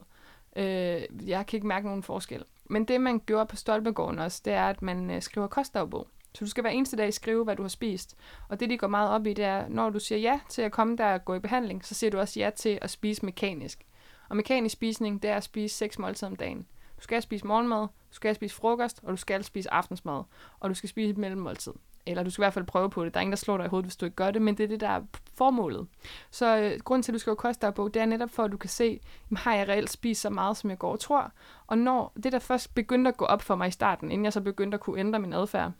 [0.56, 2.44] øh, jeg kan ikke mærke nogen forskel.
[2.64, 6.08] Men det, man gjorde på Stolpegården også, det er, at man øh, skriver kostdagbog.
[6.34, 8.16] Så du skal hver eneste dag skrive, hvad du har spist.
[8.48, 10.72] Og det, de går meget op i, det er, når du siger ja til at
[10.72, 13.86] komme der og gå i behandling, så siger du også ja til at spise mekanisk.
[14.28, 16.66] Og mekanisk spisning, det er at spise seks måltider om dagen.
[16.96, 20.22] Du skal spise morgenmad, du skal spise frokost, og du skal spise aftensmad.
[20.60, 21.72] Og du skal spise et mellemmåltid.
[22.06, 23.14] Eller du skal i hvert fald prøve på det.
[23.14, 24.64] Der er ingen, der slår dig i hovedet, hvis du ikke gør det, men det
[24.64, 25.02] er det, der er
[25.34, 25.86] formålet.
[26.30, 28.56] Så øh, grunden til, at du skal koste på, det er netop for, at du
[28.56, 31.32] kan se, jamen, har jeg reelt spist så meget, som jeg går og tror?
[31.66, 34.32] Og når det, der først begyndte at gå op for mig i starten, inden jeg
[34.32, 35.72] så begyndte at kunne ændre min adfærd,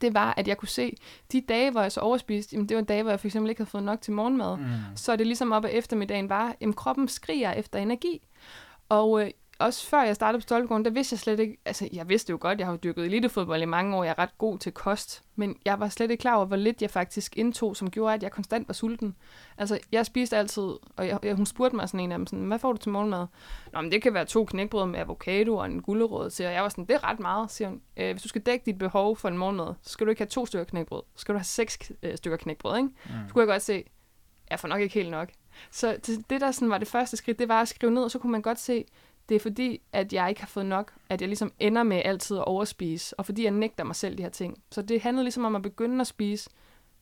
[0.00, 0.96] det var, at jeg kunne se,
[1.32, 3.70] de dage, hvor jeg så overspiste, jamen det var dage, hvor jeg eksempel ikke havde
[3.70, 4.56] fået nok til morgenmad.
[4.56, 4.64] Mm.
[4.96, 8.26] Så det ligesom op ad eftermiddagen var, jamen kroppen skriger efter energi.
[8.88, 12.08] Og øh, også før jeg startede på Stolpegården, der vidste jeg slet ikke, altså jeg
[12.08, 14.58] vidste jo godt, jeg har jo dyrket elitefodbold i mange år, jeg er ret god
[14.58, 17.90] til kost, men jeg var slet ikke klar over, hvor lidt jeg faktisk indtog, som
[17.90, 19.16] gjorde, at jeg konstant var sulten.
[19.58, 20.62] Altså jeg spiste altid,
[20.96, 22.92] og jeg, jeg, hun spurgte mig sådan en af dem, sådan, hvad får du til
[22.92, 23.26] morgenmad?
[23.72, 26.68] Nå, men det kan være to knækbrød med avocado og en gulerod og jeg var
[26.68, 27.80] sådan, det er ret meget, siger hun.
[27.96, 30.28] Øh, hvis du skal dække dit behov for en morgenmad, så skal du ikke have
[30.28, 32.88] to stykker knækbrød, så skal du have seks øh, stykker knækbrød, ikke?
[32.88, 33.12] Mm.
[33.28, 33.84] Så kunne jeg godt se,
[34.50, 35.28] jeg får nok ikke helt nok.
[35.70, 38.10] Så det, det der sådan var det første skridt, det var at skrive ned, og
[38.10, 38.84] så kunne man godt se,
[39.28, 42.36] det er fordi, at jeg ikke har fået nok, at jeg ligesom ender med altid
[42.36, 44.62] at overspise, og fordi jeg nægter mig selv de her ting.
[44.70, 46.50] Så det handlede ligesom om at begynde at spise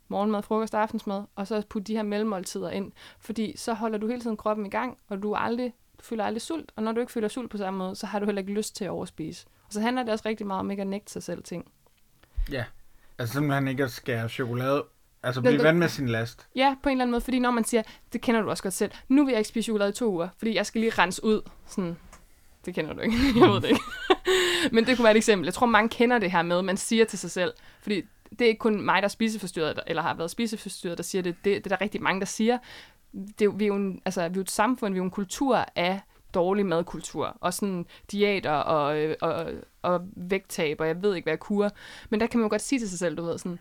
[0.08, 2.92] morgenmad, frokost og aftensmad, og så putte de her mellemmåltider ind.
[3.18, 6.42] Fordi så holder du hele tiden kroppen i gang, og du, aldrig, du føler aldrig
[6.42, 8.52] sult, og når du ikke føler sult på samme måde, så har du heller ikke
[8.52, 9.46] lyst til at overspise.
[9.66, 11.72] Og så handler det også rigtig meget om ikke at nægte sig selv ting.
[12.52, 12.64] Ja.
[13.18, 14.84] Altså simpelthen ikke at skære chokolade.
[15.22, 16.48] Altså blive ven med sin last.
[16.56, 18.74] Ja, på en eller anden måde, fordi når man siger, det kender du også godt
[18.74, 21.24] selv, nu vil jeg ikke spise chokolade i to uger, fordi jeg skal lige rense
[21.24, 21.42] ud.
[21.66, 21.96] Sådan,
[22.66, 23.82] det kender du ikke, jeg ved det ikke.
[24.72, 25.46] Men det kunne være et eksempel.
[25.46, 28.46] Jeg tror, mange kender det her med, man siger til sig selv, fordi det er
[28.46, 31.36] ikke kun mig, der er spiseforstyrret, eller har været spiseforstyrret, der siger det.
[31.44, 32.58] Det, det er der rigtig mange, der siger.
[33.38, 35.10] Det, vi, er jo en, altså, vi er jo et samfund, vi er jo en
[35.10, 36.00] kultur af
[36.34, 39.46] dårlig madkultur, og sådan diæter og, øh, og,
[39.82, 41.70] og vægttab, og jeg ved ikke, hvad jeg kurer.
[42.10, 43.58] Men der kan man jo godt sige til sig selv, du ved sådan,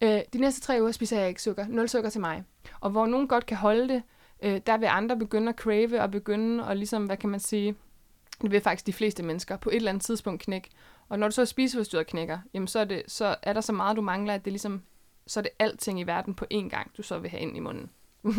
[0.00, 2.44] øh, de næste tre uger spiser jeg ikke sukker, nul sukker til mig.
[2.80, 4.02] Og hvor nogen godt kan holde det,
[4.42, 7.74] øh, der vil andre begynde at crave og begynde at ligesom, hvad kan man sige,
[8.42, 10.70] det vil faktisk de fleste mennesker på et eller andet tidspunkt knække.
[11.08, 13.72] Og når du så er spiseforstyrret knækker, jamen så er, det, så er der så
[13.72, 14.82] meget, du mangler, at det ligesom,
[15.26, 17.60] så er det alting i verden på én gang, du så vil have ind i
[17.60, 17.90] munden.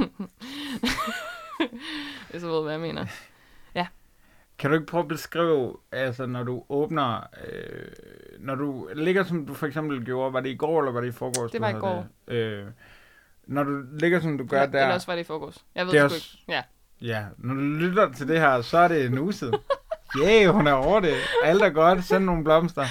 [2.29, 3.05] Hvis du ved, hvad jeg mener.
[4.57, 7.87] Kan du ikke prøve at beskrive, altså når du åbner, øh,
[8.39, 11.07] når du ligger som du for eksempel gjorde, var det i går eller var det
[11.07, 11.51] i forgårs?
[11.51, 12.05] Det var i går.
[12.27, 12.33] Det?
[12.35, 12.67] Øh,
[13.47, 15.65] når du ligger som du gør Eller, der, eller også var det i forgårs.
[15.75, 16.51] Jeg ved Det det også- ikke.
[16.51, 16.63] Ja.
[17.01, 19.55] ja, når du lytter til det her, så er det en uge siden.
[20.17, 21.13] Yeah, hun er over det.
[21.43, 22.03] Alt er godt.
[22.03, 22.85] Send nogle blomster.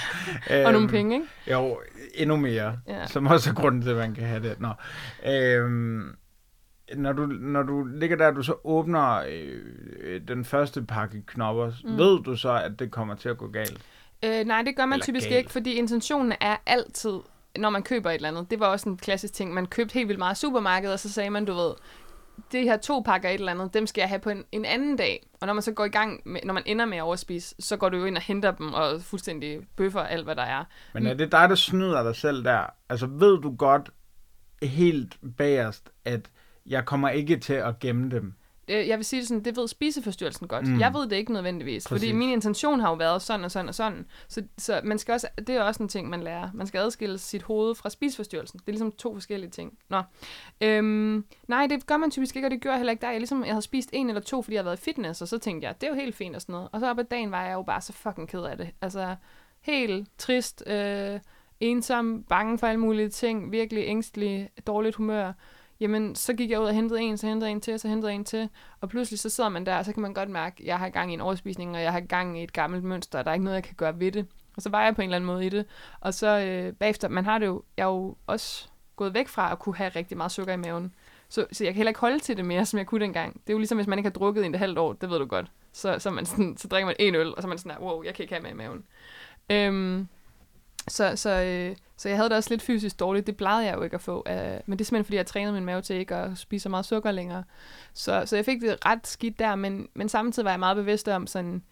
[0.50, 1.26] Og Øhm, nogle penge, ikke?
[1.50, 1.80] Jo,
[2.14, 2.78] endnu mere.
[2.88, 3.06] Ja.
[3.06, 4.56] Som også er grunden til, at man kan have det.
[4.60, 4.68] Nå.
[5.32, 6.16] Øhm,
[6.96, 11.98] når, du, når du ligger der, du så åbner øh, den første pakke knopper, mm.
[11.98, 13.78] ved du så, at det kommer til at gå galt?
[14.24, 15.38] Øh, nej, det gør man Eller typisk galt.
[15.38, 17.18] ikke, fordi intentionen er altid,
[17.56, 18.50] når man køber et eller andet.
[18.50, 19.54] Det var også en klassisk ting.
[19.54, 21.72] Man købte helt vildt meget i supermarkedet, og så sagde man, du ved,
[22.52, 24.96] det her to pakker et eller andet, dem skal jeg have på en, en anden
[24.96, 25.26] dag.
[25.40, 27.76] Og når man så går i gang, med, når man ender med at overspise, så
[27.76, 30.64] går du jo ind og henter dem og fuldstændig bøffer alt, hvad der er.
[30.94, 32.66] Men er det dig, der snyder dig selv der?
[32.88, 33.90] Altså ved du godt
[34.62, 36.30] helt bagerst, at
[36.66, 38.34] jeg kommer ikke til at gemme dem?
[38.68, 40.66] Øh, Jeg vil sige det sådan, det ved spiseforstyrrelsen godt.
[40.68, 40.80] Mm.
[40.80, 41.88] Jeg ved det ikke nødvendigvis.
[41.88, 42.06] Præcis.
[42.08, 44.06] fordi min intention har jo været sådan og sådan og sådan.
[44.28, 46.50] Så, så man skal også, det er også en ting, man lærer.
[46.54, 48.58] Man skal adskille sit hoved fra spiseforstyrrelsen.
[48.58, 49.78] Det er ligesom to forskellige ting.
[49.88, 50.02] Nå.
[50.60, 53.10] Øhm, nej, det gør man typisk ikke, og det gør jeg heller ikke der.
[53.10, 55.28] Jeg, ligesom, jeg havde spist en eller to, fordi jeg havde været i fitness, og
[55.28, 56.68] så tænkte jeg, det er jo helt fint og sådan noget.
[56.72, 58.70] Og så op ad dagen var jeg jo bare så fucking ked af det.
[58.82, 59.16] Altså,
[59.60, 61.20] helt trist, øh,
[61.60, 65.32] ensom, bange for alle mulige ting, virkelig ængstelig, dårligt humør.
[65.80, 68.24] Jamen, så gik jeg ud og hentede en, så hentede en til, så hentede en
[68.24, 68.48] til.
[68.80, 70.88] Og pludselig så sidder man der, og så kan man godt mærke, at jeg har
[70.88, 73.34] gang i en overspisning, og jeg har gang i et gammelt mønster, og der er
[73.34, 74.26] ikke noget, jeg kan gøre ved det.
[74.56, 75.66] Og så var jeg på en eller anden måde i det.
[76.00, 79.52] Og så øh, bagefter, man har det jo, jeg er jo også gået væk fra
[79.52, 80.94] at kunne have rigtig meget sukker i maven.
[81.28, 83.34] Så, så jeg kan heller ikke holde til det mere, som jeg kunne dengang.
[83.34, 85.18] Det er jo ligesom, hvis man ikke har drukket i et halvt år, det ved
[85.18, 85.46] du godt.
[85.72, 88.02] Så, så, man sådan, så drikker man en øl, og så er man sådan wow,
[88.02, 88.84] jeg kan ikke have mere i maven.
[89.50, 90.08] Øhm,
[90.88, 93.26] så, så, øh, så jeg havde det også lidt fysisk dårligt.
[93.26, 94.24] Det plejede jeg jo ikke at få.
[94.28, 94.34] Øh,
[94.66, 96.84] men det er simpelthen, fordi jeg trænede min mave til ikke at spise så meget
[96.84, 97.44] sukker længere.
[97.92, 101.08] Så, så jeg fik det ret skidt der, men, men samtidig var jeg meget bevidst
[101.08, 101.62] om sådan,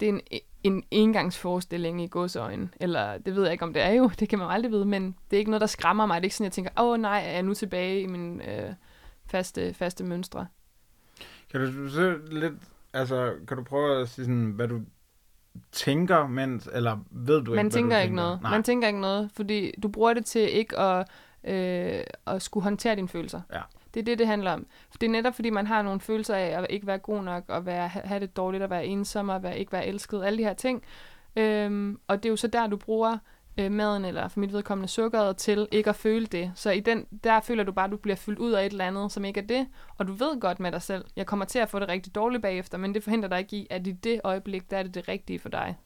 [0.00, 0.20] det er en,
[0.62, 2.68] en engangsforestilling i godsøjne.
[2.80, 4.10] Eller det ved jeg ikke, om det er jo.
[4.20, 6.14] Det kan man jo aldrig vide, men det er ikke noget, der skræmmer mig.
[6.14, 8.40] Det er ikke sådan, jeg tænker, åh oh, nej, er jeg nu tilbage i min
[8.40, 8.72] øh,
[9.26, 10.46] faste, faste mønstre.
[11.50, 12.54] Kan du så lidt,
[12.92, 14.80] altså, kan du prøve at sige sådan, hvad du
[15.72, 18.42] tænker, mens, eller ved du ikke, Man tænker ikke noget.
[18.42, 18.50] Nej.
[18.50, 21.08] Man tænker ikke noget, fordi du bruger det til ikke at,
[21.44, 23.40] øh, at skulle håndtere dine følelser.
[23.52, 23.60] Ja.
[23.94, 24.66] Det er det, det handler om.
[25.00, 27.66] Det er netop, fordi man har nogle følelser af at ikke være god nok, og
[27.66, 30.44] være, ha- have det dårligt, at være ensom, og være, ikke være elsket, alle de
[30.44, 30.82] her ting.
[31.36, 33.18] Øhm, og det er jo så der, du bruger
[33.58, 36.52] øh, maden, eller for mit vedkommende sukkeret, til ikke at føle det.
[36.54, 38.86] Så i den, der føler du bare, at du bliver fyldt ud af et eller
[38.86, 39.66] andet, som ikke er det.
[39.98, 42.42] Og du ved godt med dig selv, jeg kommer til at få det rigtig dårligt
[42.42, 45.08] bagefter, men det forhindrer dig ikke i, at i det øjeblik, der er det det
[45.08, 45.76] rigtige for dig.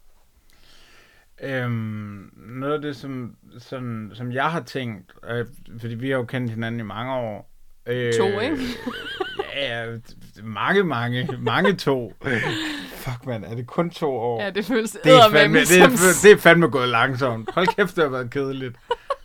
[1.41, 5.47] Øhm, noget af det, som, sådan, som jeg har tænkt, øh,
[5.81, 7.51] fordi vi har jo kendt hinanden i mange år.
[7.87, 8.57] Øh, To, ikke?
[9.57, 9.87] ja,
[10.43, 12.13] mange, mange, mange to.
[12.97, 14.43] Fuck, mand, er det kun to år?
[14.43, 17.51] Ja, det føles det, er fandme, det, er, som f- det er fandme gået langsomt.
[17.55, 18.77] Hold kæft, det har været kedeligt.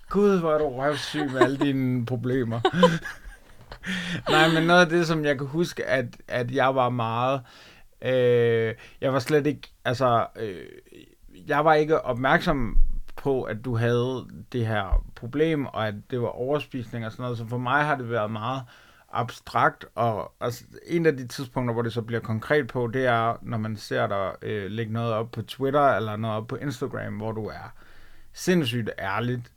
[0.10, 2.60] Gud, hvor er du røvsyg med alle dine problemer.
[4.30, 7.42] Nej, men noget af det, som jeg kan huske, at, at jeg var meget...
[8.02, 9.62] Øh, jeg var slet ikke...
[9.86, 10.56] Altså, øh,
[11.48, 12.78] jeg var ikke opmærksom
[13.16, 17.38] på, at du havde det her problem, og at det var overspisning og sådan noget.
[17.38, 18.62] Så for mig har det været meget
[19.14, 23.38] abstrakt, og altså, en af de tidspunkter, hvor det så bliver konkret på, det er,
[23.42, 27.14] når man ser dig øh, lægge noget op på Twitter, eller noget op på Instagram,
[27.14, 27.74] hvor du er
[28.34, 29.52] sindssygt ærligt,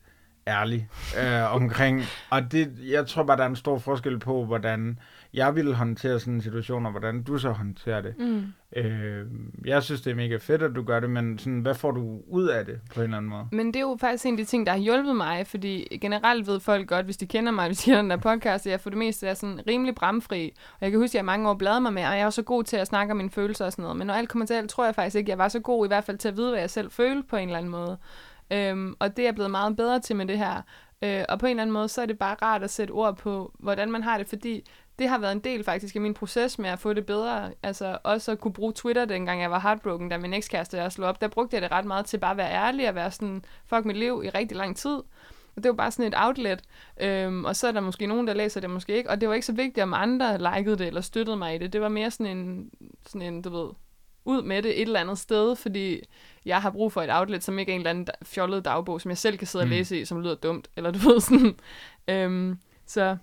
[0.47, 0.89] ærlig
[1.23, 4.99] øh, omkring, og det, jeg tror bare, der er en stor forskel på, hvordan
[5.35, 8.15] jeg ville håndtere sådan en situation, og hvordan du så håndterer det.
[8.19, 8.45] Mm.
[8.77, 9.27] Øh,
[9.65, 12.21] jeg synes, det er mega fedt, at du gør det, men sådan, hvad får du
[12.27, 13.47] ud af det på en eller anden måde?
[13.53, 16.47] Men det er jo faktisk en af de ting, der har hjulpet mig, fordi generelt
[16.47, 18.81] ved folk godt, hvis de kender mig, hvis de kender den der podcast, at jeg
[18.81, 20.53] for det meste er sådan rimelig bramfri.
[20.73, 22.43] Og jeg kan huske, at jeg mange år bladede mig med, og jeg er så
[22.43, 23.97] god til at snakke om mine følelser og sådan noget.
[23.97, 25.89] Men når alt kommer til alt, tror jeg faktisk ikke, jeg var så god i
[25.89, 27.99] hvert fald til at vide, hvad jeg selv følte på en eller anden måde.
[28.53, 30.63] Øhm, og det er jeg blevet meget bedre til med det her.
[31.03, 33.17] Øh, og på en eller anden måde, så er det bare rart at sætte ord
[33.17, 34.65] på, hvordan man har det, fordi
[34.99, 37.53] det har været en del faktisk af min proces med at få det bedre.
[37.63, 41.09] Altså også at kunne bruge Twitter, dengang jeg var heartbroken, da min ekskæreste jeg slog
[41.09, 41.21] op.
[41.21, 43.85] Der brugte jeg det ret meget til bare at være ærlig og være sådan, fuck
[43.85, 44.97] mit liv i rigtig lang tid.
[45.57, 46.63] Og det var bare sådan et outlet.
[47.01, 49.11] Øhm, og så er der måske nogen, der læser det, måske ikke.
[49.11, 51.73] Og det var ikke så vigtigt, om andre likede det eller støttede mig i det.
[51.73, 52.71] Det var mere sådan en,
[53.07, 53.71] sådan en du ved,
[54.25, 56.01] ud med det et eller andet sted, fordi
[56.45, 59.09] jeg har brug for et outlet, som ikke er en eller anden fjollet dagbog, som
[59.09, 59.71] jeg selv kan sidde og Mm.
[59.71, 61.55] læse i, som lyder dumt, eller du ved sådan.
[62.09, 63.17] Øhm, så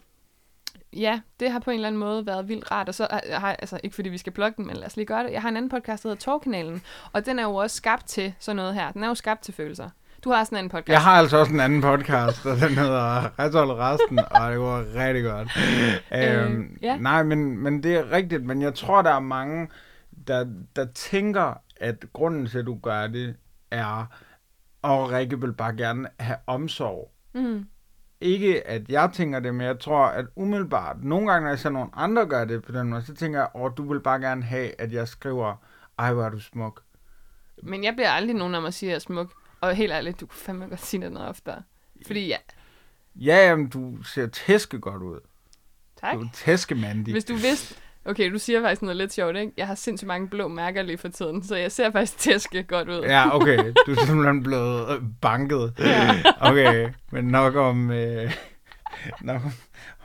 [0.94, 3.56] ja, det har på en eller anden måde været vildt rart, og så har- har
[3.60, 5.32] altså ikke fordi vi skal plukke den, men lad os lige gøre det.
[5.32, 6.82] Jeg har en anden podcast, der hedder Torkanalen,
[7.14, 8.92] og den er jo også skabt til sådan noget her.
[8.92, 9.90] Den er jo skabt til følelser.
[10.24, 10.90] Du har sådan en anden podcast.
[10.94, 14.96] Jeg har altså også en anden podcast, og den hedder Retshold resten, og det går
[14.96, 15.50] rigtig godt.
[16.46, 16.98] øhm, ja.
[16.98, 19.68] Nej, men, men det er rigtigt, men jeg tror, der er mange,
[20.28, 23.36] der, der tænker, at grunden til, at du gør det,
[23.72, 24.06] er,
[24.82, 27.12] og Rikke vil bare gerne have omsorg.
[27.34, 27.66] Mm.
[28.22, 31.70] Ikke, at jeg tænker det, men jeg tror, at umiddelbart, nogle gange, når jeg ser
[31.70, 34.44] nogle andre gøre det på den måde, så tænker jeg, åh, du vil bare gerne
[34.44, 35.56] have, at jeg skriver,
[36.00, 36.84] ej, hvor er du smuk.
[37.64, 39.34] Men jeg bliver aldrig nogen af mig siger, at jeg er smuk.
[39.62, 41.64] Og helt ærligt, du kunne fandme godt sige det noget oftere.
[42.08, 42.38] Fordi ja,
[43.16, 45.20] Ja, jamen, du ser tæske godt ud.
[46.02, 46.14] tak.
[46.16, 47.14] Du er tæskemandig.
[47.14, 47.76] Hvis du vidste...
[48.06, 49.54] Okay, du siger faktisk noget lidt sjovt, ikke?
[49.58, 52.90] Jeg har sindssygt mange blå mærker lige for tiden, så jeg ser faktisk tæske godt
[52.90, 53.02] ud.
[53.02, 53.74] Ja, okay.
[53.86, 55.74] Du er simpelthen blevet øh, banket.
[55.80, 56.24] Ja.
[56.40, 58.34] Okay, men nok om, øh,
[59.22, 59.52] nok om,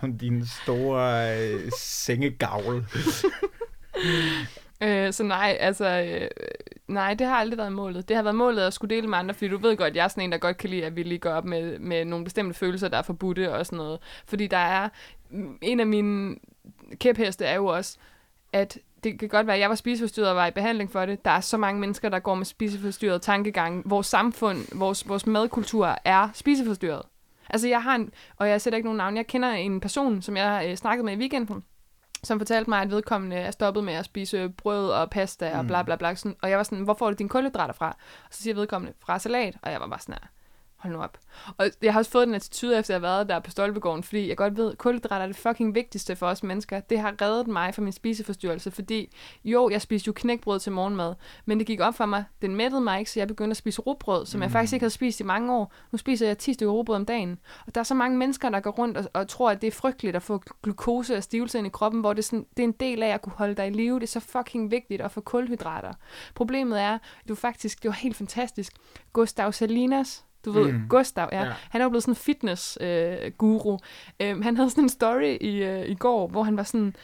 [0.03, 2.85] om din store øh, sengegavl.
[4.83, 6.03] Øh, så nej, altså...
[6.03, 6.29] Øh,
[6.89, 8.09] nej, det har aldrig været målet.
[8.09, 10.09] Det har været målet at skulle dele med andre, fordi du ved godt, jeg er
[10.09, 12.55] sådan en, der godt kan lide, at vi lige går op med, med nogle bestemte
[12.55, 13.99] følelser, der er forbudte og sådan noget.
[14.27, 14.89] Fordi der er...
[15.63, 16.37] En af mine
[16.95, 17.99] kæpheste er jo også,
[18.53, 21.25] at det kan godt være, at jeg var spiseforstyrret og var i behandling for det.
[21.25, 23.91] Der er så mange mennesker, der går med spiseforstyrret tankegang.
[23.91, 27.03] Vores samfund, vores, vores madkultur er spiseforstyrret.
[27.51, 30.37] Altså jeg har en, og jeg sætter ikke nogen navn, jeg kender en person, som
[30.37, 31.65] jeg øh, snakkede med i weekenden,
[32.23, 35.83] som fortalte mig, at vedkommende er stoppet med at spise brød og pasta og bla
[35.83, 36.15] bla bla.
[36.15, 37.89] Sådan, og jeg var sådan, hvor får du dine kulhydrater fra?
[38.25, 39.57] Og så siger vedkommende, fra salat.
[39.63, 40.29] Og jeg var bare sådan her,
[40.77, 41.19] hold nu op.
[41.59, 44.29] Og jeg har også fået den attitude, efter jeg har været der på Stolpegården, fordi
[44.29, 46.81] jeg godt ved, at kulhydrater er det fucking vigtigste for os mennesker.
[46.81, 51.15] Det har reddet mig fra min spiseforstyrrelse, fordi jo, jeg spiste jo knækbrød til morgenmad,
[51.45, 53.81] men det gik op for mig, den mættede mig ikke, så jeg begyndte at spise
[53.81, 55.73] rugbrød, som jeg faktisk ikke havde spist i mange år.
[55.93, 57.39] Nu spiser jeg 10 stykker rugbrød om dagen.
[57.67, 59.73] Og der er så mange mennesker, der går rundt og, og tror, at det er
[59.73, 62.67] frygteligt at få glukose og stivelse ind i kroppen, hvor det er, sådan, det er
[62.67, 63.95] en del af at kunne holde dig i live.
[63.95, 65.93] Det er så fucking vigtigt at få kulhydrater.
[66.35, 68.73] Problemet er, du faktisk, det var helt fantastisk,
[69.13, 70.89] Gustav Salinas, du ved, Mm.
[70.89, 71.45] Gustav, ja.
[71.45, 71.53] Ja.
[71.71, 73.79] Han er jo blevet sådan en fitness-guru.
[74.21, 76.97] Øh, øhm, han havde sådan en story i, øh, i går, hvor han var sådan,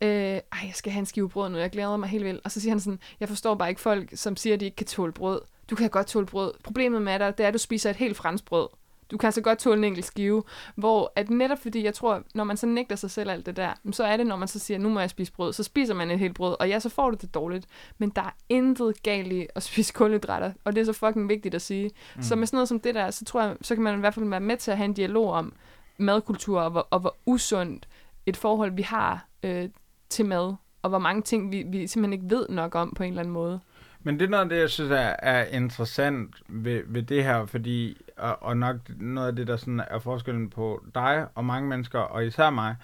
[0.00, 2.40] øh, ej, jeg skal have en skive brød nu, jeg glæder mig helt vildt.
[2.44, 4.76] Og så siger han sådan, jeg forstår bare ikke folk, som siger, at de ikke
[4.76, 5.40] kan tåle brød.
[5.70, 6.52] Du kan godt tåle brød.
[6.64, 8.68] Problemet med dig, det er, at du spiser et helt fransk brød.
[9.10, 10.42] Du kan altså godt tåle en enkelt skive.
[10.74, 13.72] Hvor at netop fordi, jeg tror, når man så nægter sig selv alt det der,
[13.92, 16.10] så er det, når man så siger, nu må jeg spise brød, så spiser man
[16.10, 17.66] et helt brød, og ja, så får du det dårligt.
[17.98, 21.54] Men der er intet galt i at spise kulhydrater, og det er så fucking vigtigt
[21.54, 21.90] at sige.
[22.16, 22.22] Mm.
[22.22, 24.14] Så med sådan noget som det der, så tror jeg, så kan man i hvert
[24.14, 25.52] fald være med til at have en dialog om
[25.98, 27.88] madkultur, og hvor, og hvor usundt
[28.26, 29.68] et forhold vi har øh,
[30.08, 33.08] til mad, og hvor mange ting vi, vi simpelthen ikke ved nok om på en
[33.08, 33.60] eller anden måde.
[34.02, 37.46] Men det er noget af det, jeg synes er, er interessant ved, ved det her,
[37.46, 41.68] fordi, og, og nok noget af det, der sådan er forskellen på dig og mange
[41.68, 42.76] mennesker, og især mig,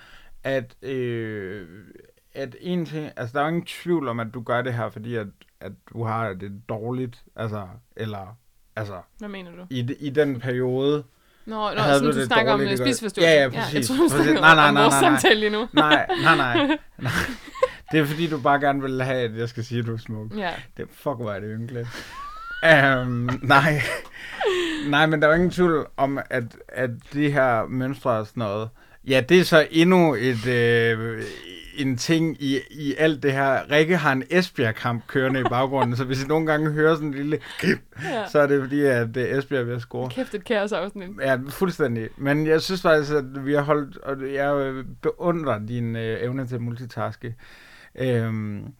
[0.44, 1.66] at, øh,
[2.34, 4.90] at en ting, altså der er jo ingen tvivl om, at du gør det her,
[4.90, 5.26] fordi at,
[5.60, 8.36] at du har det dårligt, altså, eller,
[8.76, 9.66] altså, Hvad mener du?
[9.70, 11.04] i, i den periode,
[11.46, 12.98] Nå, nå sådan, du du det snakker om dårligt, øh, ikke også?
[12.98, 13.30] spiseforstyrrelse.
[13.30, 13.88] Ja, ja, jeg præcis.
[13.88, 14.16] tror, du Præcis.
[14.24, 15.20] snakker Nej, nej, om nej, vores nej, nej.
[15.20, 15.68] samtale lige nu.
[15.72, 16.56] nej, nej, nej,
[16.98, 17.12] nej.
[17.92, 19.98] Det er fordi, du bare gerne vil have, at jeg skal sige, at du er
[19.98, 20.36] smuk.
[20.36, 20.50] Ja.
[20.76, 21.88] Det, fuck, hvor er det ynkeligt.
[23.02, 23.82] um, nej.
[24.88, 28.68] nej, men der er ingen tvivl om, at, at de her mønstre og sådan noget,
[29.08, 31.22] ja, det er så endnu et, øh,
[31.76, 33.70] en ting i, i alt det her.
[33.70, 37.14] Rikke har en Esbjerg-kamp kørende i baggrunden, så hvis I nogle gange hører sådan en
[37.14, 38.28] lille grip, ja.
[38.28, 40.10] så er det fordi, at øh, Esbjerg er ved at score.
[40.10, 41.08] Kæft et kaos afsnit.
[41.20, 42.08] Ja, fuldstændig.
[42.16, 46.46] Men jeg synes faktisk, at vi har holdt, og jeg øh, beundrer din øh, evne
[46.46, 47.34] til at multitaske.
[47.98, 48.74] Øhm,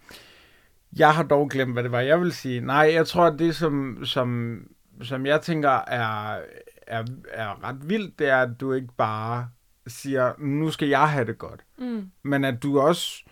[0.96, 2.60] jeg har dog glemt, hvad det var, jeg vil sige.
[2.60, 4.60] Nej, jeg tror, at det, som, som,
[5.02, 6.40] som jeg tænker er,
[6.86, 9.48] er, er ret vildt, det er, at du ikke bare
[9.86, 11.64] siger, nu skal jeg have det godt.
[11.78, 12.10] Mm.
[12.22, 13.24] Men at du også,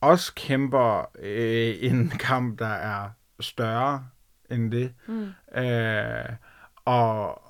[0.00, 4.06] også kæmper øh, en kamp, der er større
[4.50, 4.94] end det.
[5.06, 5.58] Mm.
[5.62, 6.28] Øh,
[6.84, 7.42] og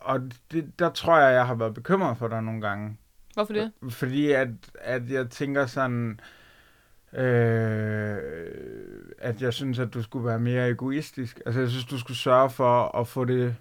[0.00, 2.96] og det, der tror jeg, jeg har været bekymret for dig nogle gange.
[3.34, 3.72] Hvorfor det?
[3.90, 6.20] Fordi at, at jeg tænker sådan,
[7.12, 8.18] øh,
[9.18, 11.40] at jeg synes, at du skulle være mere egoistisk.
[11.46, 13.56] Altså jeg synes, du skulle sørge for at få det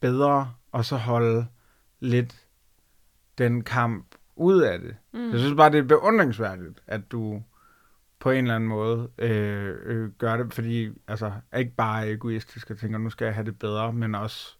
[0.00, 1.46] bedre, og så holde
[2.00, 2.46] lidt
[3.38, 4.96] den kamp ud af det.
[5.12, 5.30] Mm.
[5.30, 7.42] Jeg synes bare, det er beundringsværdigt, at du
[8.18, 12.78] på en eller anden måde øh, øh, gør det, fordi altså, ikke bare egoistisk og
[12.78, 14.56] tænker, nu skal jeg have det bedre, men også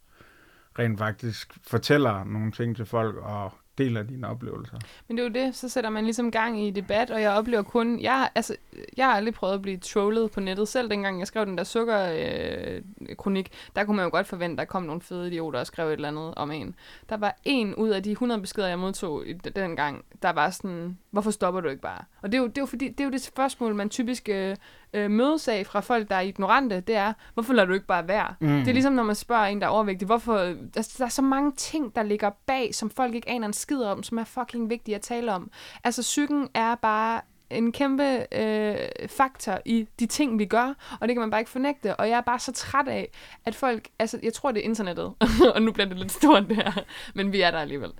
[0.78, 4.76] rent faktisk fortæller nogle ting til folk og deler dine oplevelser.
[5.08, 7.62] Men det er jo det, så sætter man ligesom gang i debat, og jeg oplever
[7.62, 8.56] kun, jeg, altså,
[8.96, 10.68] jeg har aldrig prøvet at blive trollet på nettet.
[10.68, 14.64] Selv dengang jeg skrev den der sukker-kronik, øh, der kunne man jo godt forvente, der
[14.64, 16.74] kom nogle fede idioter og skrev et eller andet om en.
[17.08, 20.98] Der var en ud af de 100 beskeder, jeg modtog i dengang, der var sådan,
[21.10, 22.04] hvorfor stopper du ikke bare?
[22.22, 24.28] Og det er jo, det er jo, fordi, det, er jo det spørgsmål, man typisk
[24.28, 24.56] øh,
[24.94, 28.08] øh, mødes af fra folk, der er ignorante, det er, hvorfor lader du ikke bare
[28.08, 28.34] være?
[28.40, 28.48] Mm.
[28.48, 30.36] Det er ligesom, når man spørger en, der er overvægtig, hvorfor...
[30.76, 33.82] Altså, der er så mange ting, der ligger bag, som folk ikke aner en skid
[33.82, 35.50] om, som er fucking vigtige at tale om.
[35.84, 41.14] Altså, psyken er bare en kæmpe øh, faktor i de ting, vi gør, og det
[41.14, 41.96] kan man bare ikke fornægte.
[41.96, 43.08] Og jeg er bare så træt af,
[43.44, 43.88] at folk...
[43.98, 45.14] Altså, jeg tror, det er internettet,
[45.54, 46.72] og nu bliver det lidt stort det her,
[47.14, 47.90] men vi er der alligevel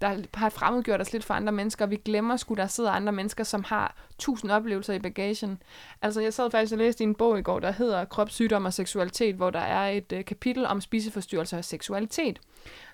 [0.00, 3.12] der har fremmedgjort os lidt for andre mennesker, og vi glemmer sgu, der sidder andre
[3.12, 5.62] mennesker, som har tusind oplevelser i bagagen.
[6.02, 8.64] Altså, jeg sad faktisk og læste i en bog i går, der hedder Krop, sygdom
[8.64, 12.40] og seksualitet, hvor der er et øh, kapitel om spiseforstyrrelser og seksualitet,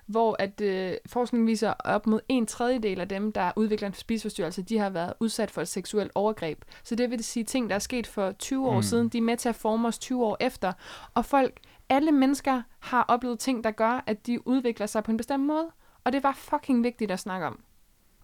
[0.05, 4.61] hvor at øh, forskning viser op mod en tredjedel af dem, der udvikler en spiseforstyrrelse,
[4.61, 6.61] de har været udsat for et seksuelt overgreb.
[6.83, 8.83] Så det vil sige ting, der er sket for 20 år mm.
[8.83, 10.73] siden, de er med til at forme os 20 år efter.
[11.13, 15.17] Og folk, alle mennesker har oplevet ting, der gør, at de udvikler sig på en
[15.17, 15.67] bestemt måde.
[16.05, 17.59] Og det var fucking vigtigt at snakke om.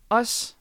[0.09, 0.55] Også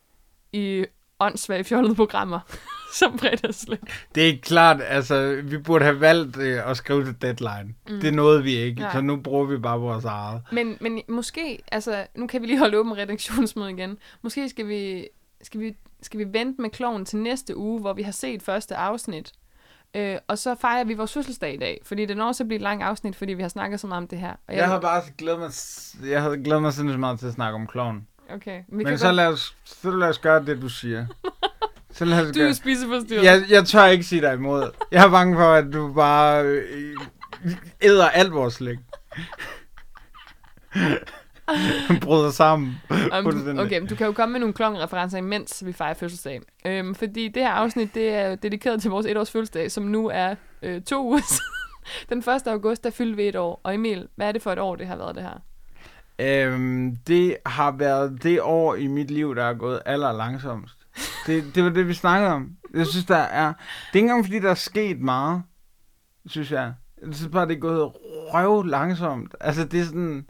[0.53, 0.85] i
[1.21, 2.41] åndssvage fjollede programmer,
[2.99, 3.79] som fredagslæg.
[4.15, 7.75] Det er klart, altså, vi burde have valgt øh, at skrive det deadline.
[7.89, 8.01] Mm.
[8.01, 8.93] Det nåede vi ikke, Nej.
[8.93, 10.43] så nu bruger vi bare vores eget.
[10.53, 13.99] Men, men måske, altså, nu kan vi lige holde åben redaktionsmøde igen.
[14.23, 15.09] Måske skal vi,
[15.43, 18.77] skal vi, skal vi vente med kloven til næste uge, hvor vi har set første
[18.77, 19.33] afsnit.
[19.97, 22.63] Øh, og så fejrer vi vores fødselsdag i dag, fordi det når så bliver et
[22.63, 24.33] langt afsnit, fordi vi har snakket så meget om det her.
[24.49, 25.51] Og Jeg har bare glædet mig,
[26.11, 28.07] jeg havde glædet mig sindssygt meget til at snakke om kloven.
[28.35, 29.17] Okay, vi Men kan så godt...
[29.17, 31.07] lad, os, så lad os gøre det, du siger.
[31.93, 32.49] Så lad os Du er gøre.
[32.49, 33.25] jo spiseforstyrret.
[33.25, 34.71] Jeg, jeg tør ikke sige dig imod.
[34.91, 36.97] Jeg er bange for, at du bare øh,
[37.83, 38.79] æder alt vores slik.
[42.05, 42.81] Bryder sammen.
[42.91, 43.65] Um, Fuldstændig.
[43.65, 46.41] okay, men du kan jo komme med nogle klonreferencer, imens vi fejrer fødselsdag.
[46.67, 50.35] Øhm, fordi det her afsnit, det er dedikeret til vores etårs fødselsdag, som nu er
[50.63, 51.21] øh, to uger.
[52.11, 52.27] Den 1.
[52.47, 53.61] august, der fyldte vi et år.
[53.65, 55.43] Og Emil, hvad er det for et år, det har været det her?
[56.19, 60.77] Øhm, det har været det år i mit liv, der er gået aller langsomst.
[61.27, 62.51] Det, det var det, vi snakkede om.
[62.75, 63.47] Jeg synes, der er...
[63.47, 63.57] Det
[63.93, 65.43] er ikke engang, fordi der er sket meget,
[66.27, 66.73] synes jeg.
[67.07, 67.93] Jeg synes bare, det er gået
[68.35, 69.35] røv langsomt.
[69.41, 70.30] Altså, det er sådan...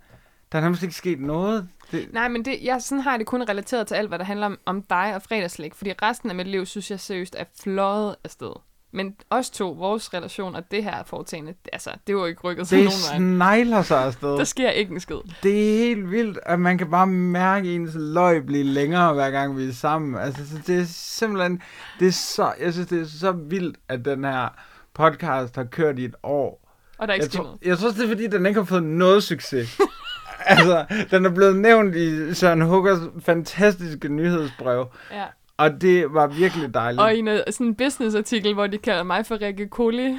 [0.52, 1.68] Der er nærmest ikke sket noget.
[1.92, 4.46] Det, Nej, men det, jeg sådan har det kun relateret til alt, hvad der handler
[4.46, 5.74] om, om dig og fredagslæg.
[5.74, 8.52] Fordi resten af mit liv, synes jeg seriøst, er fløjet afsted.
[8.92, 12.40] Men os to, vores relation og det her foretagende, det- altså, det var jo ikke
[12.40, 13.36] rykket sig det nogen vej.
[13.36, 14.28] snegler sig afsted.
[14.28, 15.16] Der sker ikke en skid.
[15.42, 19.56] Det er helt vildt, at man kan bare mærke ens løg blive længere, hver gang
[19.56, 20.20] vi er sammen.
[20.20, 21.62] Altså, så det er simpelthen,
[22.00, 24.48] det er så, jeg synes, det er så vildt, at den her
[24.94, 26.66] podcast har kørt i et år.
[26.98, 28.82] Og der er ikke Jeg tror, jeg tror det er fordi, den ikke har fået
[28.82, 29.78] noget succes.
[30.46, 35.24] altså, den er blevet nævnt i Søren Huggers fantastiske nyhedsbrev, Ja.
[35.57, 37.01] og det var virkelig dejligt.
[37.03, 40.18] Og i en, øh, sådan en business-artikel, hvor de kalder mig for Rikke Koli.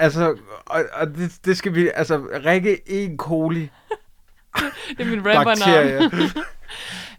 [0.00, 0.36] Altså,
[0.66, 3.16] og, og det, det skal vi, altså, Rikke E.
[3.16, 3.60] coli
[4.98, 6.12] Det er mit rappernavn.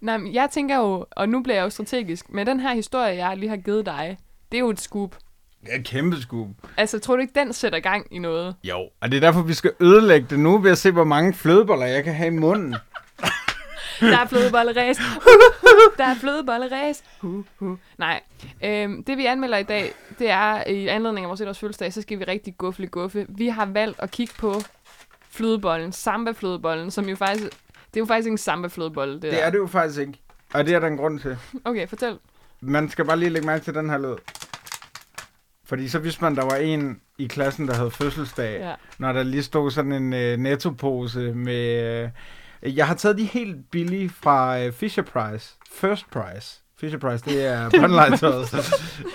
[0.01, 3.27] Nej, men jeg tænker jo, og nu bliver jeg jo strategisk, med den her historie,
[3.27, 4.17] jeg lige har givet dig,
[4.51, 5.15] det er jo et scoop.
[5.61, 6.47] Det er et kæmpe skub.
[6.77, 8.55] Altså, tror du ikke, den sætter gang i noget?
[8.63, 11.33] Jo, og det er derfor, vi skal ødelægge det nu ved at se, hvor mange
[11.33, 12.75] flødeboller jeg kan have i munden.
[13.99, 14.97] Der er flødebolleræs.
[15.97, 17.03] Der er flødebolleræs.
[17.97, 18.21] Nej,
[18.63, 22.01] øhm, det vi anmelder i dag, det er i anledning af vores etårs fødselsdag, så
[22.01, 23.25] skal vi rigtig gufle guffe.
[23.29, 24.53] Vi har valgt at kigge på
[25.29, 27.49] flødebollen, samba-flødebollen, som jo faktisk, det
[27.95, 29.37] er jo faktisk ikke en samba-flødebolle, det, Det der.
[29.37, 30.13] er det jo faktisk ikke.
[30.53, 31.37] Og det er der en grund til.
[31.65, 32.17] Okay, fortæl.
[32.61, 34.15] Man skal bare lige lægge mærke til den her lyd.
[35.69, 38.73] Fordi så vidste man, der var en i klassen, der havde fødselsdag, Ja.
[38.99, 41.83] når der lige stod sådan en øh, nettopose med...
[42.63, 45.55] Øh, jeg har taget de helt billige fra øh, Fisher Price.
[45.71, 46.61] First Price.
[46.79, 48.71] Fisher Price, det er båndlegetøjet.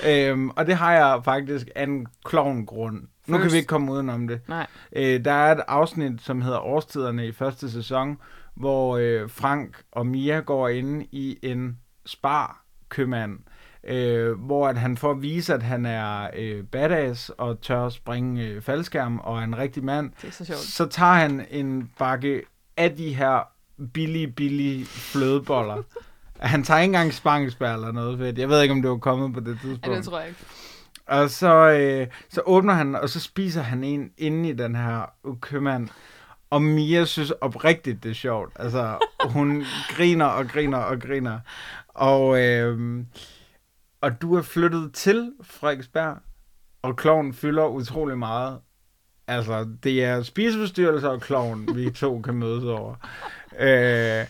[0.09, 3.02] øhm, og det har jeg faktisk af en klovn-grund.
[3.26, 4.40] Nu kan vi ikke komme udenom det.
[4.48, 4.66] Nej.
[4.96, 8.16] Øh, der er et afsnit, som hedder Årstiderne i første sæson,
[8.55, 13.38] hvor øh, Frank og Mia går ind i en spar-købmand,
[13.87, 18.47] øh, hvor at han får at vise, at han er øh, badass og tør springe
[18.47, 20.59] øh, faldskærm og er en rigtig mand, Det er så sjovt.
[20.59, 22.43] så tager han en bakke
[22.76, 23.49] af de her
[23.93, 25.82] billige, billige flødeboller.
[26.41, 28.39] han tager ikke engang spangesbær eller noget fedt.
[28.39, 29.87] Jeg ved ikke, om det var kommet på det tidspunkt.
[29.87, 30.41] Ja, det tror jeg ikke.
[31.07, 35.12] Og så, øh, så åbner han, og så spiser han en inde i den her
[35.41, 35.89] købmand.
[36.51, 38.53] Og Mia synes oprigtigt, det er sjovt.
[38.57, 39.64] Altså, hun
[39.97, 41.39] griner og griner og griner.
[41.89, 43.05] Og, øh,
[44.05, 46.16] og du er flyttet til Frederiksberg,
[46.82, 48.59] og kloven fylder utrolig meget.
[49.28, 52.94] Altså, det er spiseforstyrrelser og kloven, vi to kan mødes over.
[53.59, 54.26] Øh,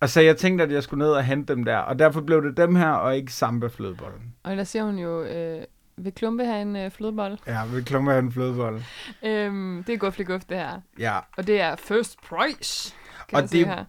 [0.00, 1.76] og så jeg tænkte, at jeg skulle ned og hente dem der.
[1.78, 4.34] Og derfor blev det dem her, og ikke samba-flødebollen.
[4.42, 5.64] Og der siger hun jo, øh,
[5.96, 7.38] vil Klumpe have en øh, flødebolle?
[7.46, 8.84] Ja, vi klummer en flødebolle.
[9.22, 10.80] Øhm, det er gufli guf, det her.
[10.98, 12.94] Ja, Og det er first price.
[13.28, 13.84] Kan Og det- her.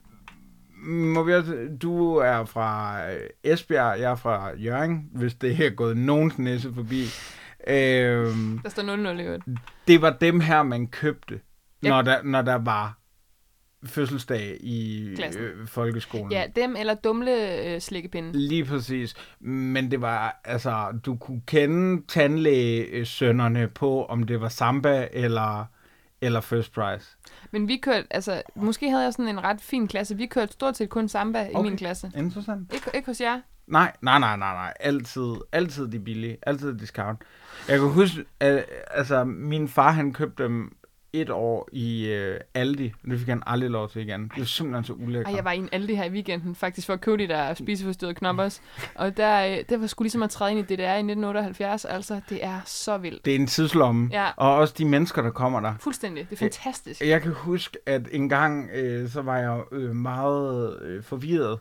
[0.84, 5.70] Må vi også, du er fra øh, Esbjerg, jeg er fra Jørgen, hvis det er
[5.70, 7.04] gået nogens næse forbi.
[7.68, 9.44] Øhm, Der står 0-0 i øvrigt.
[9.88, 11.40] det var dem her, man købte,
[11.84, 11.90] Ja.
[11.90, 12.98] når, der, når der var
[13.86, 15.44] fødselsdag i Klassen.
[15.44, 16.32] øh, folkeskolen.
[16.32, 18.32] Ja, dem eller dumle øh, slikkepinde.
[18.40, 19.16] Lige præcis.
[19.40, 25.66] Men det var, altså, du kunne kende tandlægesønnerne på, om det var Samba eller,
[26.22, 27.18] eller First Price.
[27.52, 30.18] Men vi kørte, altså, måske havde jeg sådan en ret fin klasse.
[30.18, 31.70] Vi kørte stort set kun samba i Okay.
[31.70, 32.12] min klasse.
[32.18, 32.74] Interessant.
[32.74, 33.40] Ikke, ikke hos jer?
[33.68, 34.74] Nej, nej, nej, nej, nej.
[34.80, 36.38] Altid, altid de billige.
[36.44, 37.22] Altid discount.
[37.68, 40.76] Jeg kan huske, at, altså, min far, han købte dem
[41.14, 42.94] et år i øh, Aldi.
[43.10, 44.24] Det fik han aldrig lov til igen.
[44.24, 45.28] Det var simpelthen så ulækkert.
[45.32, 47.54] Ej, jeg var i en Aldi her i weekenden, faktisk for at købe de der
[47.54, 48.62] spiseforstyrrede knoppers.
[48.96, 51.86] Og der, øh, det var sgu ligesom at træde ind i DDR i 1978.
[51.86, 53.26] Altså, det er så vildt.
[53.26, 54.10] Det er en tidslomme.
[54.12, 54.30] Ja.
[54.38, 55.74] Og også de mennesker, der kommer der.
[55.80, 56.30] Fuldstændig.
[56.30, 57.02] Det er fantastisk.
[57.02, 61.60] Jeg kan huske, at en gang, øh, så var jeg øh, meget øh, forvirret.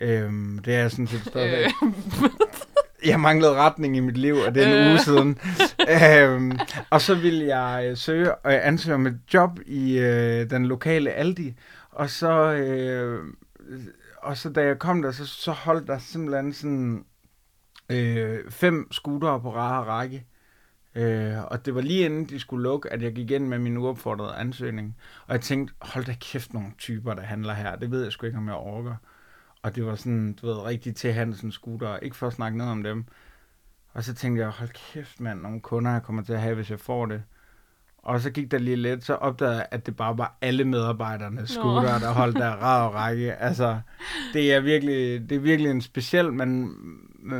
[0.00, 1.70] Øhm, det er jeg sådan set stadigvæk.
[3.06, 4.90] Jeg manglede retning i mit liv, og det er en Øh.
[4.90, 5.38] uge siden.
[6.34, 6.58] øhm,
[6.90, 11.10] og så ville jeg øh, søge og ansøge om et job i øh, den lokale
[11.10, 11.54] Aldi.
[11.90, 13.24] Og så, øh,
[14.22, 17.04] og så da jeg kom der, så, så holdt der simpelthen sådan
[17.90, 20.26] øh, fem scootere på rare række.
[20.94, 23.76] Øh, og det var lige inden de skulle lukke, at jeg gik ind med min
[23.76, 24.96] uopfordrede ansøgning.
[25.26, 27.76] Og jeg tænkte, hold da kæft nogle typer, der handler her.
[27.76, 28.94] Det ved jeg sgu ikke, om jeg orker.
[29.64, 31.96] Og det var sådan, du ved, rigtig til Hansen scooter.
[31.98, 33.06] Ikke for at snakke noget om dem.
[33.92, 36.70] Og så tænkte jeg, hold kæft mand, nogle kunder, jeg kommer til at have, hvis
[36.70, 37.22] jeg får det.
[38.04, 41.50] Og så gik der lige lidt, så opdagede jeg, at det bare var alle medarbejdernes
[41.50, 43.32] scooter, der holdt der rad og række.
[43.34, 43.78] Altså,
[44.32, 46.74] det er virkelig, det er virkelig en speciel, men,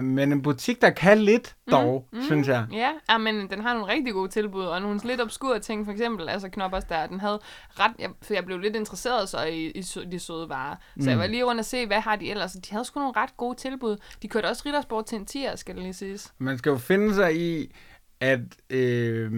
[0.02, 2.24] men en butik, der kan lidt dog, mm, mm.
[2.24, 2.66] synes jeg.
[2.72, 5.92] Ja, ja, men den har nogle rigtig gode tilbud, og nogle lidt obskure ting, for
[5.92, 7.38] eksempel, altså knoppers der, den havde
[7.70, 11.08] ret, jeg, for jeg blev lidt interesseret så i, i de søde varer, så Mm.
[11.08, 13.36] jeg var lige rundt og se, hvad har de ellers, de havde sgu nogle ret
[13.36, 13.96] gode tilbud.
[14.22, 16.32] De kørte også Rittersport til en 10'er, skal det lige siges.
[16.38, 17.74] Man skal jo finde sig i,
[18.20, 18.40] at,
[18.70, 19.32] øh,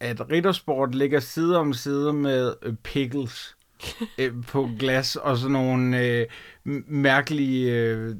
[0.00, 3.56] at Rittersport ligger side om side med øh, pickles
[4.18, 6.26] øh, på glas og sådan nogle øh,
[6.88, 8.14] mærkelige øh,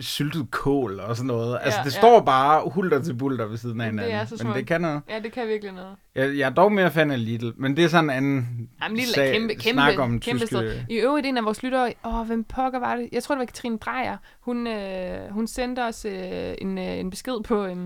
[0.00, 1.58] syltet kål og sådan noget.
[1.62, 1.98] Altså, Ja, det ja.
[2.00, 4.22] står bare hulter til bulter ved siden af Jamen, det hinanden.
[4.22, 4.56] er så men smukt.
[4.56, 5.02] det kan noget.
[5.08, 5.96] Ja, det kan virkelig noget.
[6.14, 8.96] Jeg, jeg er dog mere fan af Lidl, men det er sådan en anden Jamen,
[8.96, 10.46] lille sag, kæmpe, kæmpe, snak om kæmpe tyske...
[10.56, 10.80] sted.
[10.90, 13.08] I øvrigt, en af vores lyttere, åh, hvem pokker var det?
[13.12, 14.16] Jeg tror, det var Katrine Drejer.
[14.40, 17.76] Hun, øh, hun sendte os øh, en, øh, en besked på, øh,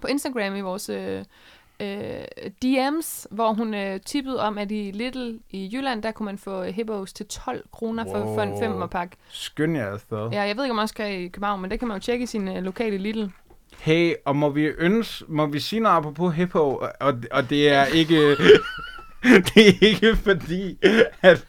[0.00, 1.24] på Instagram i vores øh,
[1.80, 2.24] øh,
[2.64, 6.62] DM's, hvor hun øh, tippede om, at i Little i Jylland, der kunne man få
[6.62, 8.60] hippos til 12 kroner for, for en Wow.
[8.60, 9.16] femmerpakke.
[9.28, 10.28] Skynd jer afsted.
[10.32, 12.00] Ja, jeg ved ikke, om man også kan i København, men det kan man jo
[12.00, 13.32] tjekke i sin øh, lokale Little.
[13.78, 17.84] Hey, og må vi ønske, må vi sige noget apropos hippo, og, og det er
[18.00, 18.20] ikke,
[19.54, 20.78] det er ikke fordi,
[21.22, 21.46] at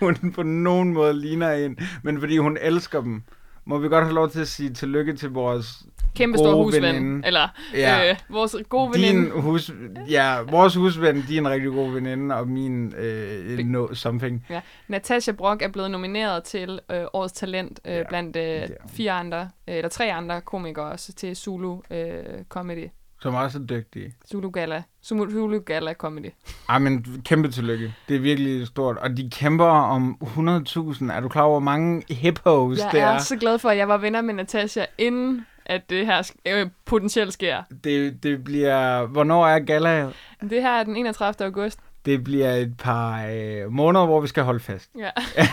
[0.00, 3.22] hun på nogen måde ligner en, men fordi hun elsker dem.
[3.64, 5.82] Må vi godt have lov til at sige tillykke til vores
[6.16, 6.82] Kæmpe stor husven.
[6.82, 7.26] veninde.
[7.26, 8.10] Eller Ja.
[8.10, 9.22] øh, vores gode veninde.
[9.32, 9.70] Din hus,
[10.10, 14.46] ja, vores husven, de er en rigtig god veninde, og min øh, no, something.
[14.50, 14.60] Ja.
[14.88, 19.40] Natasha Brock er blevet nomineret til øh, Årets Talent øh, Ja, blandt øh, fire andre,
[19.68, 22.14] øh, eller tre andre komikere også til Zulu øh,
[22.48, 22.88] Comedy.
[23.20, 24.14] Som også er dygtige.
[24.28, 24.82] Zulu Gala.
[25.04, 26.30] Zulu Gala Comedy.
[26.68, 27.94] Ej, men kæmpe tillykke.
[28.08, 28.96] Det er virkelig stort.
[28.98, 31.12] Og de kæmper om 100.000.
[31.12, 33.18] Er du klar over, hvor mange hippos Jeg det er er?
[33.18, 37.32] så glad for, at jeg var venner med Natasha, inden at det her øh, potentielt
[37.32, 37.62] sker.
[37.84, 39.06] Det, det bliver...
[39.06, 40.08] Hvornår er gala?
[40.50, 41.46] Det her er den 31.
[41.46, 41.78] august.
[42.04, 44.90] Det bliver et par øh, måneder, hvor vi skal holde fast.
[44.98, 45.10] Ja.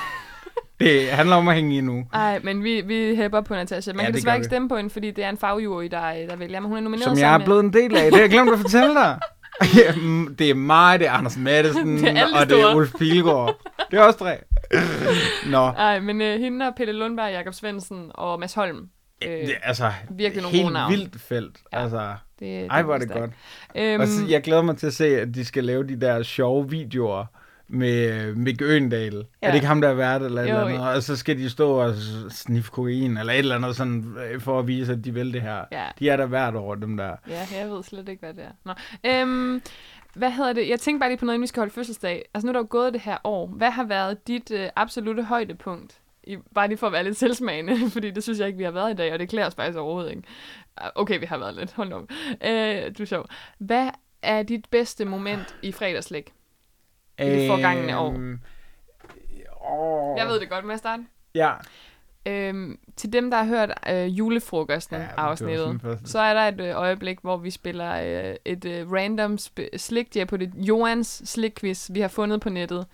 [0.79, 2.05] Det handler om at hænge i nu.
[2.13, 3.93] Ej, men vi, vi hæpper på Natasha.
[3.93, 5.99] Man Ja, kan desværre ikke stemme på hende, fordi det er en fagjury, der,
[6.29, 6.59] der vælger.
[6.59, 8.03] Men hun er nomineret Som jeg er blevet en del af.
[8.03, 9.19] Det har jeg glemt at fortælle dig.
[10.01, 12.75] Mm, det er mig, det er Anders Madsen, Det er og det er.
[12.75, 13.55] Ulf Pilgaard.
[13.91, 14.37] Det er også tre.
[15.45, 15.73] Nå, med.
[15.77, 18.89] Ej, men øh, hende og Pelle Lundberg, Jakob Svendsen og Mads Holm.
[19.27, 21.59] Øh, det altså virkelig nogle helt gode vildt felt.
[21.73, 21.81] Ja.
[21.81, 23.31] Altså, det, ej, hvor er det godt.
[23.75, 26.23] Øhm, Og så, jeg glæder mig til at se, at de skal lave de der
[26.23, 27.25] sjove videoer
[27.67, 29.13] med øh, Mick Øgendal.
[29.15, 29.47] Ja.
[29.47, 30.95] Er det ikke ham, der er vært eller et Jo, eller andet?
[30.95, 31.95] Og så skal de stå og
[32.29, 35.41] sniffe kokain eller et eller andet sådan, øh, for at vise, at de vil det
[35.41, 35.65] her.
[35.71, 35.85] Ja.
[35.99, 37.15] De er der hvert år, dem der.
[37.29, 38.51] Ja, jeg ved slet ikke, hvad det er.
[38.65, 38.73] Nå.
[39.05, 39.61] Øhm,
[40.13, 40.69] hvad hedder det?
[40.69, 42.25] Jeg tænker bare lige på noget, inden vi skal holde fødselsdag.
[42.33, 43.47] Altså nu er der jo gået det her år.
[43.47, 45.97] Hvad har været dit øh, absolute højdepunkt?
[46.23, 48.71] I, bare lige for at være lidt selvsmagende, fordi det synes jeg ikke, vi har
[48.71, 50.23] været i dag, og det klæder os faktisk overhovedet ikke.
[50.77, 51.73] Ah, Okay, vi har været lidt.
[51.73, 52.03] Hold op.
[52.45, 53.25] Øh, du er sjov.
[53.57, 53.89] Hvad
[54.21, 56.33] er dit bedste moment i fredagslæg?
[57.19, 58.11] I det forgangne år.
[58.13, 58.39] Øhm,
[59.71, 60.17] Åh.
[60.17, 61.03] Jeg ved det godt, med at starte.
[61.35, 61.51] Ja.
[62.25, 66.77] Øhm, til dem, der har hørt øh, julefrokosten Ja, afsnittet, så er der et øh,
[66.79, 67.91] øjeblik, hvor vi spiller
[68.29, 72.87] øh, et øh, random sp- slik på det Johans slikquiz, vi har fundet på nettet.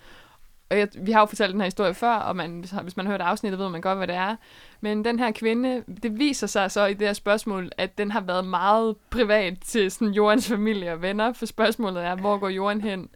[0.70, 3.12] Og jeg, vi har jo fortalt den her historie før, og man, hvis- man har
[3.12, 4.36] hørt afsnittet, ved man godt, hvad det er.
[4.80, 8.20] Men den her kvinde, det viser sig så i det her spørgsmål, at den har
[8.20, 12.80] været meget privat til sådan Johans familie og venner, for spørgsmålet er, hvor går Johan
[12.80, 13.08] hen?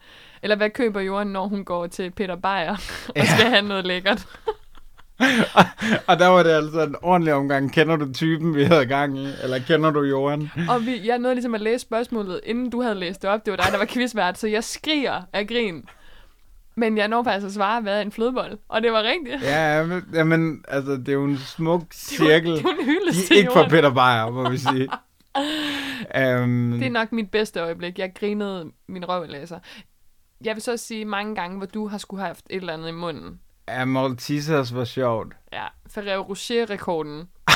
[0.42, 2.76] Eller hvad køber Johan, når hun går til Peter Beyer
[3.08, 4.26] og skal have noget lækkert?
[6.08, 7.72] Og der var det altså en ordentlig omgang.
[7.72, 9.26] Kender du typen, vi havde gang i?
[9.42, 10.50] Eller kender du Johan?
[10.68, 13.46] Og vi, jeg nåede ligesom at læse spørgsmålet, inden du havde læst det op.
[13.46, 15.84] Det var dig, der var quizvært, så jeg skriger af grin.
[16.76, 18.58] Men jeg når faktisk at svare, hvad er en flødebold?
[18.68, 19.42] Og det var rigtigt.
[19.42, 22.52] Ja, men, jamen, altså, det er jo en smuk cirkel.
[22.56, 23.70] Det var en hyldest De til er ikke for Johan.
[23.70, 24.88] Peter Beyer, må vi sige.
[26.42, 27.98] um, Det er nok mit bedste øjeblik.
[27.98, 29.58] Jeg grinede min røv læser.
[30.44, 32.88] Jeg vil så sige mange gange, hvor du har skulle have haft et eller andet
[32.88, 33.40] i munden.
[33.68, 35.34] Ja, Maltesers var sjovt.
[35.52, 37.28] Ja, Ferrero Rocher-rekorden.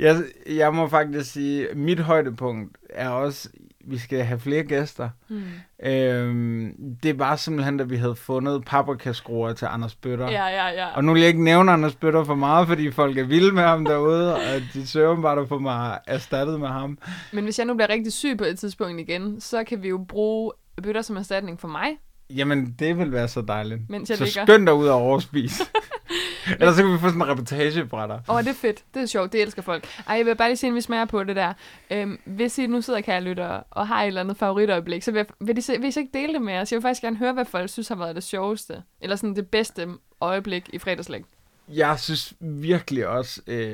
[0.00, 3.48] Jeg, jeg må faktisk sige, mit højdepunkt er også,
[3.86, 5.08] vi skal have flere gæster.
[5.28, 5.42] Hmm.
[5.82, 6.72] Øhm,
[7.02, 10.30] det var simpelthen, da vi havde fundet paprikaskruer til Anders Bøtter.
[10.30, 10.96] Ja, ja, ja.
[10.96, 13.62] Og nu vil jeg ikke nævne Anders Bøtter for meget, fordi folk er vilde med
[13.62, 14.40] ham derude, og
[14.74, 16.98] de søger bare at få mig erstattet med ham.
[17.32, 20.04] Men hvis jeg nu bliver rigtig syg på et tidspunkt igen, så kan vi jo
[20.08, 21.86] bruge bøtter som erstatning for mig.
[22.30, 23.80] Jamen, det vil være så dejligt.
[23.90, 24.44] Mens jeg så ligger.
[24.46, 25.64] skynd dig ud og overspise.
[26.60, 28.20] Ellers så kan vi få sådan en reportage fra dig.
[28.28, 28.84] Åh, oh, det er fedt.
[28.94, 29.32] Det er sjovt.
[29.32, 29.86] Det elsker folk.
[30.08, 31.52] Ej, jeg vil bare lige sige, at vi smager på det der.
[31.90, 35.18] Øhm, hvis I nu sidder, kære lyttere, og har et eller andet favoritøjeblik, så vil,
[35.18, 36.72] jeg, vil, I, se- vil I så ikke dele det med os?
[36.72, 38.82] Jeg vil faktisk gerne høre, hvad folk synes har været det sjoveste.
[39.00, 39.88] Eller sådan det bedste
[40.20, 41.22] øjeblik i fredagslæg.
[41.68, 43.66] Jeg synes virkelig også, øh,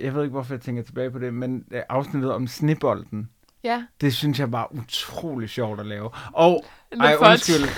[0.00, 3.28] jeg ved ikke, hvorfor jeg tænker tilbage på det, men øh, afsnittet om snibolden,
[3.64, 6.10] Ja, det synes jeg var utrolig sjovt at lave.
[6.32, 7.30] Og, The ej, Fudge.
[7.30, 7.68] undskyld,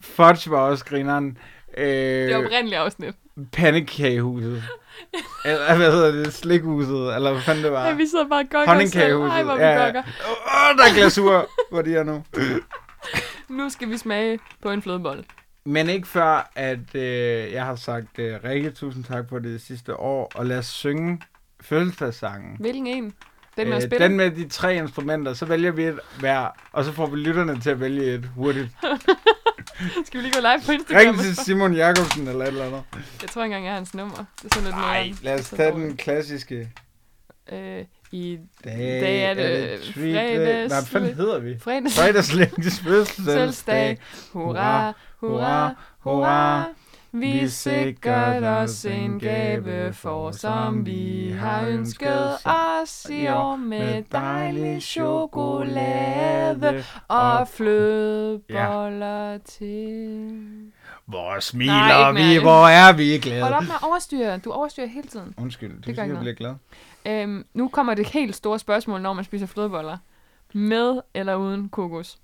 [0.00, 1.38] Fudge var også grineren.
[1.76, 3.14] det er Øh, oprindeligt afsnit.
[3.52, 4.62] pandekagehuset.
[5.44, 6.34] eller hvad hedder det?
[6.34, 7.84] Slikhuset, eller hvad fanden det var.
[7.84, 8.72] Ej, vi sidder bare og gokker.
[8.72, 9.32] Honningkagehuset.
[9.36, 9.84] Ej, hvor vi ja.
[9.84, 10.02] gokker.
[10.02, 12.24] Åh, der er glasur, hvor de er nu.
[13.48, 15.24] Nu skal vi smage på en flødebold.
[15.64, 19.96] Men ikke før, at øh, jeg har sagt, øh, Rikke, tusind tak for det sidste
[19.96, 21.20] år, og lad os synge
[21.60, 22.56] fødselsdagssangen.
[22.60, 23.14] Hvilken en?
[23.62, 24.04] Den med at Øh, spille?
[24.04, 27.60] den med de tre instrumenter, så vælger vi et hver, og så får vi lytterne
[27.60, 28.68] til at vælge et hurtigt.
[30.06, 31.06] Skal vi lige gå live på Instagram?
[31.06, 32.82] Ring til Simon Jakobsen eller et eller andet.
[33.22, 34.16] Jeg tror ikke engang, jeg har hans nummer.
[34.16, 36.70] Det er sådan lidt Nej, lad os tage den klassiske.
[37.52, 39.78] Øh, I Dag, dag er det day.
[39.78, 41.58] fredags- Hvad fanden hedder vi?
[41.60, 43.98] fredags Fredagslængdes fødselsdag.
[44.32, 46.64] Hurra, hurra, hurra.
[47.12, 54.82] Vi sikkert os en gave for, som vi har ønsket os i år med dejlig
[54.82, 60.30] chokolade og flødeboller til.
[61.06, 63.42] Hvor Nej, smiler ikke vi, hvor er vi glade.
[63.42, 64.38] Hold op med at overstyre.
[64.38, 65.34] Du overstyrer hele tiden.
[65.38, 66.54] Undskyld, du gør siger, ikke jeg bliver glad.
[67.06, 69.96] Øhm, nu kommer det helt store spørgsmål, når man spiser flødeboller.
[70.52, 72.18] Med eller uden kokos?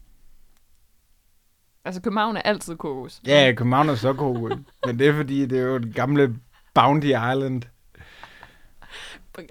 [1.85, 3.21] Altså, København er altid kokos.
[3.27, 4.59] Ja, København er så god.
[4.87, 6.37] men det er fordi, det er jo den gamle
[6.75, 7.63] Bounty Island.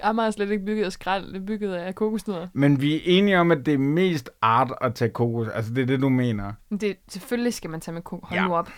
[0.02, 2.48] Amager er slet ikke bygget af skrald, det er bygget af kokosnødder.
[2.54, 5.48] Men vi er enige om, at det er mest art at tage kokos.
[5.48, 6.54] Altså, det er det, du mener.
[6.70, 8.30] Men Det, selvfølgelig skal man tage med kokos.
[8.30, 8.48] Hold Ja.
[8.48, 8.70] nu op.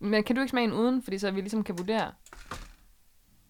[0.00, 2.10] Men kan du ikke smage en uden, fordi så vi ligesom kan vurdere?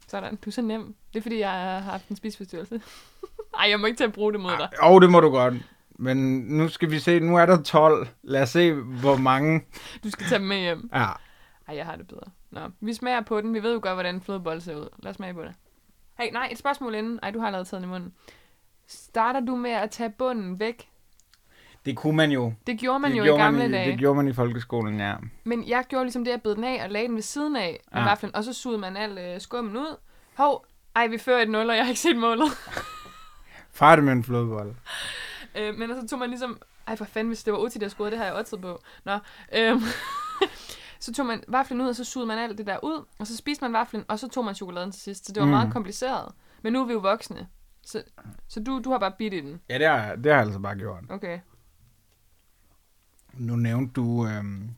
[0.08, 0.94] Sådan, du er så nem.
[1.12, 2.80] Det er fordi, jeg har haft en spiseforstyrrelse.
[3.58, 4.68] Ej, jeg må ikke til at bruge det mod dig.
[4.82, 5.54] Åh, oh, det må du godt.
[6.00, 8.08] Men nu skal vi se, nu er der 12.
[8.22, 9.64] Lad os se, hvor mange...
[10.04, 10.90] Du skal tage dem med hjem.
[10.94, 11.06] Ja,
[11.68, 12.22] Ej, jeg har det bedre.
[12.50, 13.54] Nå, vi smager på den.
[13.54, 14.88] Vi ved jo godt, hvordan flødebold ser ud.
[14.98, 15.52] Lad os smage på det.
[16.18, 17.18] Hey, nej, et spørgsmål inden.
[17.22, 18.12] Ej, du har allerede taget den i munden.
[18.86, 20.88] Starter du med at tage bunden væk?
[21.84, 22.52] det kunne man jo.
[22.66, 23.90] Det gjorde man det jo gjorde i gamle man dage.
[23.90, 25.14] Det gjorde man i folkeskolen, ja.
[25.44, 27.80] Men jeg gjorde ligesom det, jeg bed den af og lagde den ved siden af
[27.94, 28.04] Ja.
[28.04, 29.96] vaflen, og så sugede man al øh, skummen ud.
[30.36, 30.64] Hov,
[30.96, 32.46] ej, vi fører et 0, og jeg har ikke set målet.
[33.72, 34.74] Far det med en flødebold.
[35.58, 36.60] Øh, men så tog man ligesom...
[36.86, 38.82] Ej, for fanden, hvis det var Uti, der scorede, det har jeg også på.
[39.04, 39.18] Nå,
[39.56, 39.80] øhm,
[41.00, 43.36] så tog man vaflen ud, og så sugede man alt det der ud, og så
[43.36, 45.26] spiste man vaflen, og så tog man chokoladen til sidst.
[45.26, 45.50] Så det var Mm.
[45.52, 46.32] meget kompliceret.
[46.62, 47.48] Men nu er vi jo voksne.
[47.82, 48.02] Så,
[48.48, 49.60] så du, du har bare bidt i den.
[49.68, 51.04] Ja, det har, det har jeg altså bare gjort.
[51.10, 51.40] Okay.
[53.34, 54.70] Nu nævnte du øhm,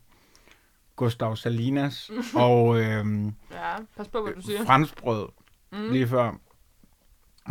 [0.96, 4.64] Gustav Salinas og øhm, Ja, pas på, hvad du siger.
[4.64, 5.28] franskbrød
[5.72, 5.90] Mm.
[5.92, 6.24] lige før.
[6.24, 6.34] Jeg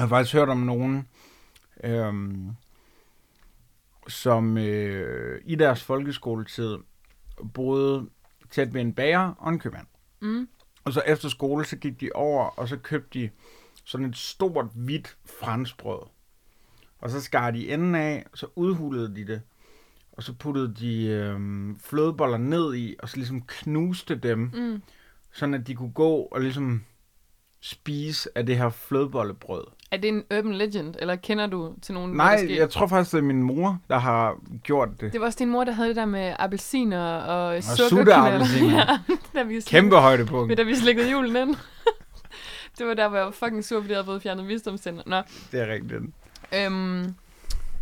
[0.03, 1.07] har faktisk hørt om nogen,
[1.83, 2.49] øhm,
[4.09, 6.77] som øh, i deres folkeskoletid
[7.53, 8.09] boede
[8.51, 9.87] tæt ved en bager og en købmand.
[10.19, 10.47] Mm.
[10.83, 13.29] Og så efter skole, så gik de over, og så købte de
[13.85, 15.99] sådan et stort, hvidt franskbrød.
[16.99, 19.41] Og så skar de enden af, så udhulede de det.
[20.11, 24.81] Og så puttede de øhm, flødeboller ned i, og så ligesom knuste dem, Mm.
[25.31, 26.85] sådan at de kunne gå og ligesom
[27.61, 29.63] spise af det her flødebollebrød.
[29.91, 32.55] Er det en urban legend, eller kender du til nogen, Nej, skete?
[32.57, 35.13] jeg tror faktisk, det er min mor, der har gjort det.
[35.13, 38.97] Det var også din mor, der havde det der med appelsiner og, og sutteappelsiner.
[39.35, 40.57] ja, vi Kæmpe højdepunkt.
[40.57, 41.55] Da vi slikkede julen ind.
[42.77, 45.03] det var der, hvor jeg var fucking sur, fordi jeg havde fået fjernet visdomstænder.
[45.05, 46.01] Nå, Det er rigtigt.
[46.55, 47.15] øhm,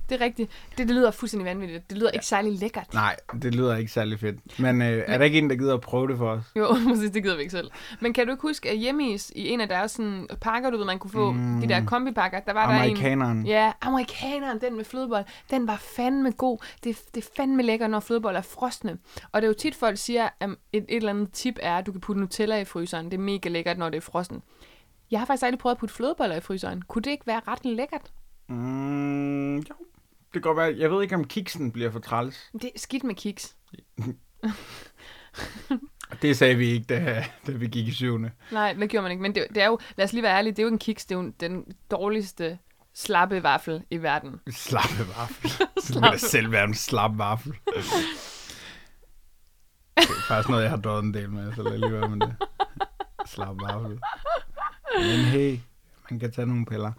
[0.09, 0.51] det er rigtigt.
[0.69, 1.89] Det, det lyder fuldstændig vanvittigt.
[1.89, 2.17] Det lyder ja.
[2.17, 2.93] ikke særlig lækkert.
[2.93, 4.59] Nej, det lyder ikke særlig fedt.
[4.59, 6.43] Men øh, er der ikke en, der gider at prøve det for os?
[6.55, 7.71] Jo, præcis, det gider vi ikke selv.
[8.01, 10.85] Men kan du ikke huske, at hjemmeis i en af deres sådan, pakker, du ved,
[10.85, 11.37] man kunne få, Mm.
[11.37, 11.61] mm.
[11.61, 12.81] de der kombipakker, der var der en...
[12.81, 13.45] Amerikaneren.
[13.45, 16.57] Ja, amerikaneren, den med flødebold, den var fandme god.
[16.83, 18.97] Det, det er fandme lækker, når flødebold er frosne.
[19.31, 21.85] Og det er jo tit, folk siger, at et, et eller andet tip er, at
[21.85, 23.05] du kan putte Nutella i fryseren.
[23.05, 24.41] Det er mega lækkert, når det er frossen.
[25.11, 26.81] Jeg har faktisk aldrig prøvet at putte flødeboller i fryseren.
[26.81, 28.11] Kunne det ikke være ret lækkert?
[28.49, 29.73] Mm, jo,
[30.41, 30.75] kan godt være.
[30.77, 32.49] Jeg ved ikke, om kiksen bliver for træls.
[32.53, 33.55] Det er skidt med kiks.
[36.21, 38.31] Det sagde vi ikke, da, da vi gik i syvende.
[38.51, 39.21] Nej, det gjorde man ikke.
[39.21, 41.05] Men det, det er jo, lad os lige være ærlige, det er jo en kiks.
[41.05, 42.59] Det er jo den dårligste
[42.95, 44.39] slappe vaffel i verden.
[44.51, 45.49] Slappe vaffel.
[45.83, 47.53] Så det da selv være en slap vaffel.
[49.97, 52.27] Det er faktisk noget, jeg har døjet en del med, så lad lige være med
[52.27, 52.35] det.
[53.25, 53.99] Slap vaffel.
[54.97, 55.57] Men hey,
[56.11, 56.91] man kan tage nogle piller.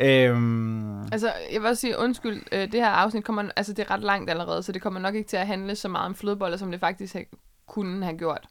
[0.00, 3.90] Øhm, Altså, jeg vil også sige, undskyld, øh, det her afsnit kommer, altså det er
[3.90, 6.56] ret langt allerede, så det kommer nok ikke til at handle så meget om flødeboller,
[6.56, 7.22] som det faktisk ha-
[7.68, 8.46] kunne have gjort.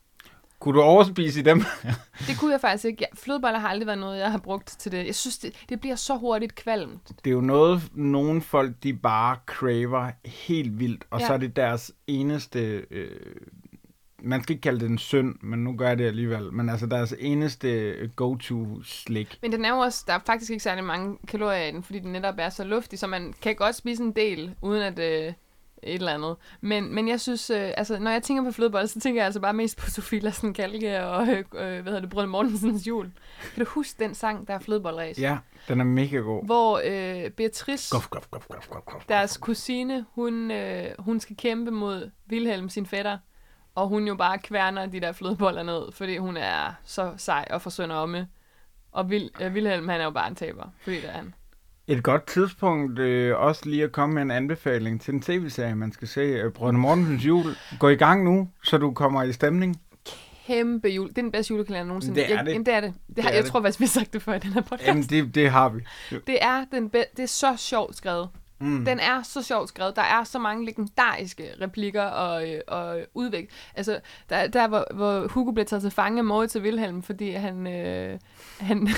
[0.59, 1.63] kunne du overspise i dem?
[2.27, 2.97] Det kunne jeg faktisk ikke.
[3.01, 5.05] Ja, flødeboller har aldrig været noget, jeg har brugt til det.
[5.05, 7.07] Jeg synes, det, det bliver så hurtigt kvalmt.
[7.23, 11.23] Det er jo noget, nogle folk, de bare craver helt vildt, og ja.
[11.23, 11.27] Ja.
[11.27, 12.59] så er det deres eneste...
[12.91, 13.11] Øh,
[14.23, 16.53] man skal ikke kalde det en synd, men nu gør jeg det alligevel.
[16.53, 19.39] Men altså deres eneste go-to slik.
[19.41, 21.99] Men den er jo også, der er faktisk ikke særlig mange kalorier i den, fordi
[21.99, 25.33] den netop er så luftig, så man kan godt spise en del, uden at øh,
[25.83, 26.35] et eller andet.
[26.61, 29.39] Men, men jeg synes, øh, altså når jeg tænker på flødeboller, så tænker jeg altså
[29.39, 33.11] bare mest på Sofie Larsen Kalke og, øh, øh, hvad hedder det, Brønde Mortensens jul.
[33.55, 35.19] Kan du huske den sang, der er flødebollræs?
[35.19, 35.37] Ja,
[35.67, 36.45] den er mega god.
[36.45, 39.05] Hvor øh, Beatrice, Gof, gof, gof, gof, gof, gof.
[39.09, 43.17] deres kusine, hun, øh, hun skal kæmpe mod Vilhelm, sin fætter,
[43.77, 47.61] og hun jo bare kværner de der flødeboller ned, fordi hun er så sej og
[47.61, 48.27] forsønder omme.
[48.91, 51.33] Og Vil, øh, Vilhelm, han er jo bare en taber, fordi det er han.
[51.87, 55.91] Et godt tidspunkt øh, også lige at komme med en anbefaling til en tv-serie, man
[55.91, 56.21] skal se.
[56.21, 57.45] Øh, Brønde Mortensens jul.
[57.79, 59.81] Gå i gang nu, så du kommer i stemning.
[60.47, 61.09] Kæmpe jul.
[61.09, 62.15] Det er den bedste julekalender nogensinde.
[62.15, 62.51] Det er jeg, det.
[62.51, 62.93] Jamen, det er det.
[63.15, 63.51] det, har, er jeg det.
[63.51, 64.87] tror faktisk, vi har sagt det før i den her podcast.
[64.87, 65.81] Jamen, det, det har vi.
[66.27, 68.29] Det er, den be- det er så sjovt skrevet.
[68.59, 68.85] Mm.
[68.85, 69.95] Den er så sjovt skrevet.
[69.95, 73.51] Der er så mange legendariske replikker og, øh, og udvægt.
[73.75, 73.99] Altså,
[74.29, 77.67] der, der hvor, hvor Hugo bliver taget til fange af Moritz og Wilhelm, fordi han...
[77.67, 78.19] Øh,
[78.59, 78.89] han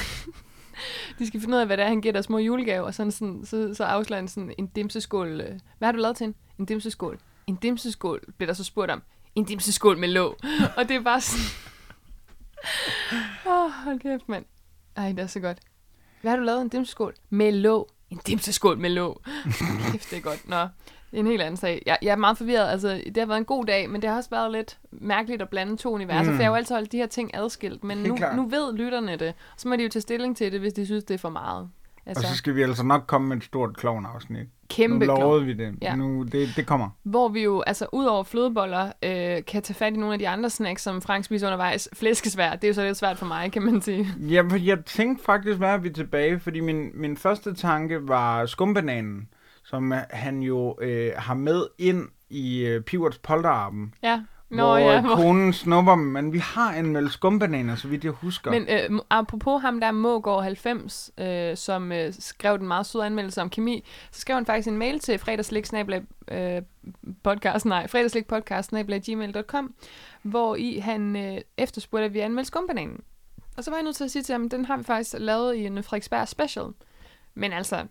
[1.19, 3.11] de skal finde ud af, hvad det er, han giver deres små julegave, og sådan,
[3.11, 5.41] sådan, så, så afslører han sådan en dimseskål.
[5.41, 6.35] Øh, hvad har du lavet til en?
[6.59, 7.19] En dimseskål.
[7.47, 9.01] En dimseskål, bliver der så spurgt om.
[9.35, 10.35] En dimseskål med låg.
[10.77, 11.45] og det er bare sådan...
[13.45, 14.45] Åh, oh, hold kæft, mand.
[14.95, 15.57] Ej, det er så godt.
[16.21, 16.61] Hvad har du lavet?
[16.61, 17.13] En dimseskål?
[17.29, 17.89] Med låg.
[18.09, 19.21] En dimseskål med låg.
[19.91, 20.49] Kæft, det er godt.
[20.49, 20.55] Nå.
[21.11, 21.83] Det er en helt anden sag.
[21.85, 22.67] Jeg, jeg er meget forvirret.
[22.71, 25.49] Altså, det har været en god dag, men det har også været lidt mærkeligt at
[25.49, 26.29] blande to universer, Mm.
[26.29, 26.35] mm.
[26.35, 29.15] for jeg har jo altid holdt de her ting adskilt, men nu, nu ved lytterne
[29.17, 29.33] det.
[29.57, 31.61] Så må de jo tage stilling til det, hvis de synes, det er for meget.
[31.61, 31.69] Og
[32.05, 34.47] Altså, så skal vi altså nok komme med et stort klovn-afsnit.
[34.69, 35.75] Kæmpe nu lovede vi det.
[35.81, 35.95] Ja.
[35.95, 36.89] Nu, det, det kommer.
[37.03, 40.27] Hvor vi jo, altså ud over flødeboller, øh, kan tage fat i nogle af de
[40.27, 41.89] andre snacks, som Frank spiser undervejs.
[41.93, 44.07] Flæskesvær, det er jo så lidt svært for mig, kan man sige.
[44.33, 46.39] Ja, for jeg tænkte faktisk, hvad er vi tilbage?
[46.39, 49.29] Fordi min, min første tanke var skumbananen,
[49.63, 53.93] som han jo øh, har med ind i øh, Pivots polterarben.
[54.03, 54.21] Ja.
[54.49, 55.15] Nå, hvor ja, øh, hvor...
[55.15, 58.51] konen snupper dem, men vi har anmeldt skumbananer, så vidt jeg husker.
[58.51, 63.41] Men øh, apropos ham der Mågård 90, øh, som øh, skrev den meget søde anmeldelse
[63.41, 65.65] om kemi, så skrev han faktisk en mail til fredagslik
[66.27, 66.61] øh,
[67.23, 68.71] podcast, nej, fredagslik podcast
[69.05, 69.73] gmail.com,
[70.21, 72.99] hvor i han øh, efterspurgte, at vi anmeldte skumbananen.
[73.57, 75.55] Og så var jeg nødt til at sige til ham, den har vi faktisk lavet
[75.55, 76.65] i en Frederiksberg special.
[77.33, 77.85] Men altså,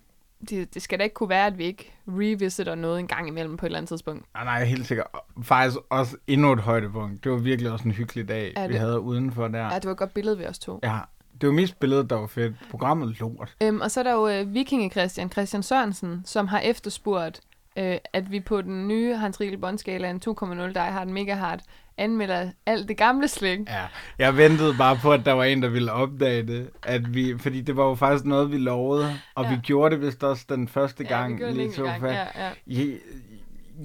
[0.50, 3.56] det, det skal da ikke kunne være, at vi ikke revisiter noget en gang imellem
[3.56, 4.24] på et eller andet tidspunkt.
[4.34, 5.06] Nej, nej, helt sikkert.
[5.42, 7.24] Faktisk også endnu et højdepunkt.
[7.24, 9.64] Det var virkelig også en hyggelig dag, vi havde udenfor der.
[9.64, 10.80] Ja, det var et godt billede, vi også tog.
[10.82, 10.98] Ja,
[11.40, 12.54] det var mest billedet, der var fedt.
[12.70, 13.56] Programmet lort.
[13.62, 17.40] Øhm, og så er der jo øh, Vikinge Christian, Christian Sørensen, som har efterspurgt,
[17.76, 21.34] øh, at vi på den nye Hans Riegel Bondskala, en 2.0, der har en mega
[21.34, 21.60] hard,
[21.98, 23.58] anmelder alt det gamle slik.
[23.68, 23.82] Ja,
[24.18, 26.70] jeg ventede bare på, at der var en, der ville opdage det.
[26.82, 29.14] At vi, fordi det var jo faktisk noget, vi lovede.
[29.34, 29.50] Og Ja.
[29.50, 31.32] vi gjorde det vist også den første Ja, gang.
[31.32, 32.02] vi gjorde det lige så gang.
[32.02, 32.50] Ja, ja.
[32.66, 32.88] Jeg,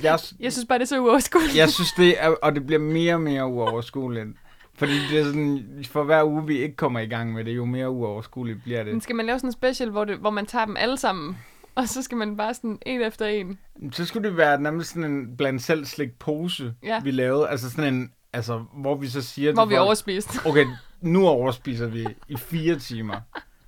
[0.03, 1.57] jeg, Jeg synes bare, det er så uoverskueligt.
[1.57, 4.27] jeg synes det er, og det bliver mere og mere uoverskueligt.
[4.75, 7.65] Fordi det er sådan, for hver uge vi ikke kommer i gang med det, jo
[7.65, 9.03] mere uoverskueligt bliver Men det.
[9.03, 11.37] skal man lave sådan en special, hvor, det, hvor man tager dem alle sammen,
[11.75, 13.59] og så skal man bare sådan en efter en.
[13.91, 16.99] Så skulle det være nærmest sådan en blandt selv slik pose, Ja.
[17.03, 17.49] vi lavede.
[17.49, 20.39] Altså sådan en, altså, hvor vi så siger Hvor vi folk, overspiste.
[20.49, 20.65] okay,
[21.01, 23.15] nu overspiser vi i fire timer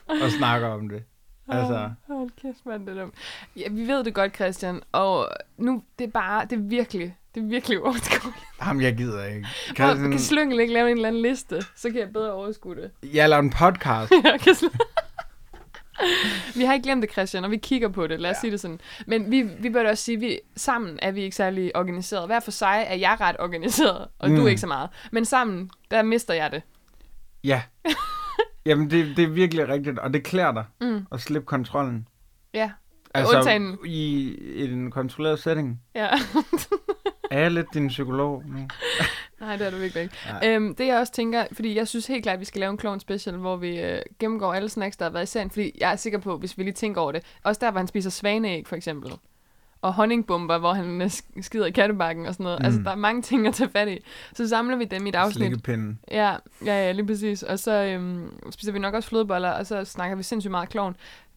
[0.08, 1.04] og snakker om det.
[1.48, 3.14] Altså, Hold kæft, mand, det er dumt.
[3.56, 7.44] Ja, vi ved det godt, Christian, og nu, det er bare, det er virkelig, det
[7.44, 8.44] er virkelig uoverskueligt.
[8.60, 9.48] ham jeg gider ikke.
[9.76, 12.76] Kan, Christian, kan Slyngel ikke lave en eller anden liste, så kan jeg bedre overskue
[12.76, 12.92] det.
[13.14, 14.12] jeg laver en podcast.
[14.24, 14.82] Jeg kan slet-
[16.58, 18.40] vi har ikke glemt det, Christian, og vi kigger på det, lad os ja.
[18.42, 18.80] sige det sådan.
[19.08, 22.26] Men vi, vi bør da også sige, at vi, sammen er vi ikke særlig organiseret.
[22.26, 24.36] Hver for sig er jeg ret organiseret, og mm.
[24.36, 24.90] du ikke så meget.
[25.12, 26.62] Men sammen, der mister jeg det.
[27.44, 27.62] Ja.
[28.66, 31.06] Jamen, det, det er virkelig rigtigt, og det klæder dig Mm.
[31.12, 32.08] at slippe kontrollen.
[32.54, 32.72] Ja,
[33.14, 34.22] Altså, Undtagen- i,
[34.56, 35.82] i en kontrolleret setting.
[35.96, 36.10] ja.
[37.32, 38.58] Er jeg lidt din psykolog nu?
[39.42, 40.16] Nej, det er du virkelig ikke.
[40.44, 42.80] Øhm, det jeg også tænker, fordi jeg synes helt klart, at vi skal lave en
[42.80, 45.92] clone special, hvor vi øh, gennemgår alle snacks, der har været i serien, fordi jeg
[45.92, 48.68] er sikker på, hvis vi lige tænker over det, også der, hvor han spiser svaneæg,
[48.68, 49.12] for eksempel,
[49.82, 52.60] og honningbomber, hvor han øh, sk- skider i kattebakken og sådan noget.
[52.60, 52.66] Mm.
[52.66, 52.84] Altså, Mm.
[52.84, 53.98] der er mange ting at tage fat i.
[54.34, 55.36] Så samler vi dem i et afsnit.
[55.38, 56.00] Slikkepinden.
[56.12, 57.44] Ja, ja, ja, lige præcis.
[57.44, 60.96] Og så øhm, spiser vi nok også flødeboller, og så snakker vi sindssygt meget klovn.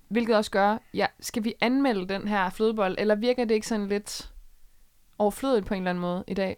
[0.08, 3.86] Hvilket også gør, ja, skal vi anmelde den her flødebold, eller virker det ikke sådan
[3.88, 4.28] lidt
[5.18, 6.56] overflødigt på en eller anden måde i dag?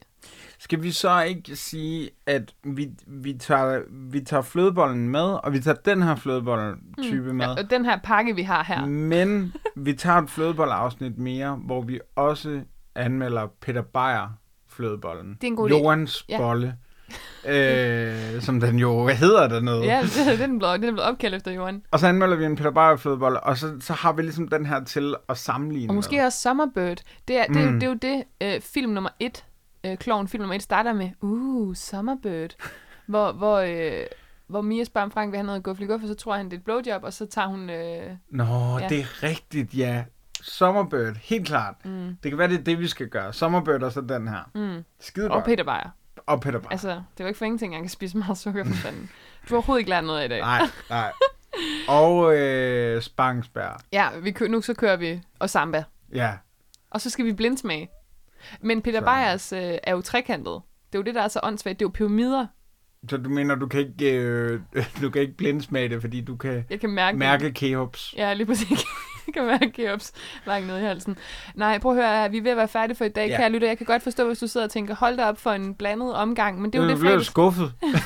[0.58, 5.60] Skal vi så ikke sige, at vi, vi, tager, vi tager flødebollen med, og vi
[5.60, 8.86] tager den her flødebolle-type med, Ja, og den her pakke, vi har her.
[8.86, 9.52] men
[9.86, 12.62] vi tager et flødebolle-afsnit mere, hvor vi også
[12.94, 14.38] anmelder Peter Beyer
[14.68, 15.34] flødebollen.
[15.34, 15.74] Det er en god idé.
[15.76, 16.38] Jordens Ja.
[17.46, 19.84] Øh, som den jo hedder dernede.
[19.84, 21.82] Ja, det, det, er den blevet, den blevet opkaldt efter Johan.
[21.90, 24.66] Og så anmelder vi en Peter Beyer flødebolle, og så, så har vi ligesom den
[24.66, 26.24] her til at sammenligne Og måske med.
[26.24, 26.98] også Summerbird.
[27.28, 27.80] Det er, det jo, Mm.
[27.80, 28.24] det, er jo det,
[28.56, 29.44] øh, film nummer et,
[29.84, 32.50] øh, klovn film nummer et, starter med, uh, Summerbird.
[33.06, 34.06] hvor, hvor, øh,
[34.48, 36.52] hvor Mia spørger om Frank, vil have noget guffelig guff, og så tror han, det
[36.52, 37.70] er et blowjob, og så tager hun...
[37.70, 38.88] Øh, Nå, Ja.
[38.88, 40.04] det er rigtigt, ja.
[40.42, 41.74] Summerbird, helt klart.
[41.84, 43.32] mm, Det kan være, det er det, vi skal gøre.
[43.32, 44.50] Summerbird og så den her.
[44.54, 44.84] mm.
[45.00, 45.44] Skide Og.
[45.44, 45.90] Peter Beyer.
[46.30, 46.70] Og Peter Beyer.
[46.70, 49.10] Altså, det er jo ikke for ingenting, jeg kan spise meget sukker for fanden.
[49.42, 50.40] Du har overhovedet ikke lært noget af i dag.
[50.40, 51.12] Nej, nej.
[51.88, 53.80] Og øh, Spangsberg.
[53.92, 55.84] Ja, vi, kø- nu så kører vi og samba.
[56.14, 56.32] Ja.
[56.90, 57.88] Og så skal vi blindsmage.
[58.60, 60.60] Men Peter Så- Beyers øh, er jo trekantet.
[60.92, 61.78] Det er jo det, der er så åndssvagt.
[61.80, 62.46] Det er jo pyramider.
[63.10, 64.60] Så du mener, du kan ikke, øh,
[65.02, 68.14] du kan ikke blindsmage det, fordi du kan Jeg kan mærke, mærke Keops.
[68.16, 68.84] Ja, lige præcis.
[69.34, 70.12] Kan mærke Geops
[70.46, 71.18] langt nede i halsen.
[71.54, 73.36] Nej, prøv at høre, vi er ved at være færdige for i dag, ja.
[73.36, 73.68] Kære lytter.
[73.68, 76.14] Jeg kan godt forstå, hvis du sidder og tænker, hold da op for en blandet
[76.14, 77.26] omgang, men det er jo Jeg det blev fredags.
[77.26, 77.72] skuffet.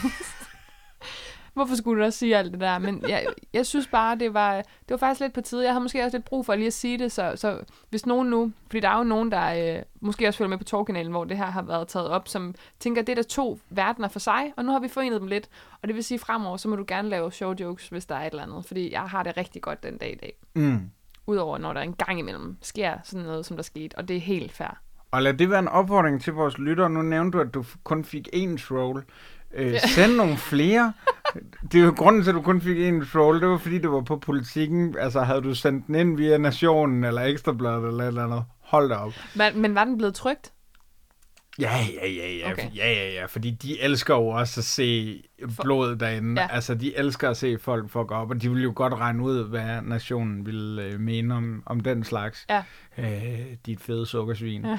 [1.54, 2.78] Hvorfor skulle du også sige alt det der?
[2.78, 5.64] Men jeg, jeg synes bare, det var, det var faktisk lidt på tide.
[5.64, 7.58] Jeg havde måske også lidt brug for lige at sige det, så, så
[7.90, 10.64] hvis nogen nu, fordi der er jo nogen, der øh, måske også følger med på
[10.64, 14.08] Torkanalen, hvor det her har været taget op, som tænker, det er der to verdener
[14.08, 15.48] for sig, og nu har vi forenet dem lidt.
[15.82, 18.20] Og det vil sige, fremover, så må du gerne lave show jokes, hvis der er
[18.26, 20.32] et eller andet, fordi jeg har det rigtig godt den dag i dag.
[20.54, 20.90] Mm.
[21.26, 24.20] Udover når der en gang imellem sker sådan noget, som der skete, og det er
[24.20, 24.78] helt fair.
[25.10, 26.90] Og lad det være en opfordring til vores lyttere.
[26.90, 29.02] Nu nævnte du, at du kun fik én troll.
[29.54, 29.78] Øh, Ja.
[29.78, 30.92] Send nogle flere.
[31.72, 33.40] Det er jo grunden til, at du kun fik én troll.
[33.40, 34.94] Det var, fordi det var på politikken.
[34.98, 38.44] Altså, havde du sendt den ind via Nationen eller Ekstrabladet eller et eller andet.
[38.60, 39.12] hold da op.
[39.36, 40.52] Men, men var den blevet trygt?
[41.60, 42.52] Ja, ja, ja, ja.
[42.52, 42.68] Okay.
[42.76, 43.26] Ja, ja, ja.
[43.26, 45.22] Fordi de elsker jo også at se
[45.62, 46.42] blodet derinde.
[46.42, 46.48] Ja.
[46.50, 49.48] Altså, de elsker at se folk fuck op, og de vil jo godt regne ud,
[49.48, 52.46] hvad nationen vil øh, mene om, om den slags.
[52.50, 52.62] Ja.
[52.98, 54.64] Øh, dit fede sukkersvin.
[54.64, 54.78] Ja.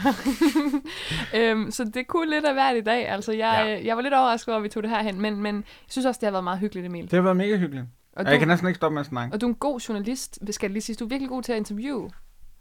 [1.39, 3.09] Øhm, så det kunne lidt af hvert i dag.
[3.09, 3.71] Altså, jeg, Ja.
[3.73, 3.85] ja.
[3.85, 6.05] jeg var lidt overrasket over, at vi tog det her hen, men, men jeg synes
[6.05, 7.03] også, det har været meget hyggeligt, Emil.
[7.03, 7.85] Det har været mega hyggeligt.
[8.13, 9.33] Og Og du, jeg kan næsten ikke stoppe med at snakke.
[9.35, 10.95] og du er en god journalist, skal jeg lige sige.
[10.95, 12.09] Du er virkelig god til at interviewe.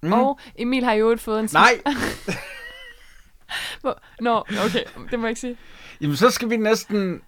[0.02, 0.12] Mm.
[0.12, 1.48] Og Emil har jo fået en...
[1.52, 1.70] Nej!
[4.20, 5.56] Nå, okay, det må jeg ikke sige.
[6.00, 7.22] Jamen, så skal vi næsten...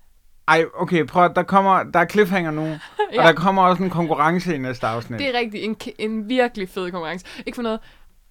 [0.48, 1.82] Ej, okay, prøv at- der kommer...
[1.82, 2.62] Der er cliffhanger nu,
[3.12, 3.18] ja.
[3.18, 5.18] Og der kommer også en konkurrence i næste afsnit.
[5.18, 5.64] Det er rigtigt.
[5.64, 7.26] En, en virkelig fed konkurrence.
[7.46, 7.80] Ikke for noget...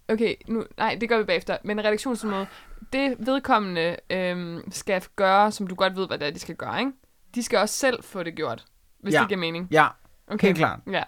[0.10, 1.58] Okay, nu, nej, det gør vi bagefter.
[1.64, 2.48] Men redaktionsmøde,
[2.94, 6.80] det vedkommende øhm, skal gøre, som du godt ved, hvad det er, de skal gøre,
[6.80, 6.92] ikke?
[7.36, 8.66] De skal også selv få det gjort,
[9.00, 9.20] hvis Ja.
[9.20, 9.68] det giver mening.
[9.72, 9.88] Ja,
[10.28, 10.48] Okay.
[10.48, 10.80] helt klart.
[10.92, 11.04] Ja.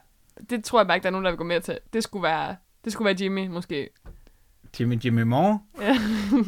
[0.49, 1.79] Det tror jeg bare ikke, der er nogen, der vil gå med til.
[1.93, 3.89] Det skulle være, det skulle være Jimmy, måske.
[4.79, 5.59] Jimmy Jimmy Moore.
[5.81, 5.97] Ja.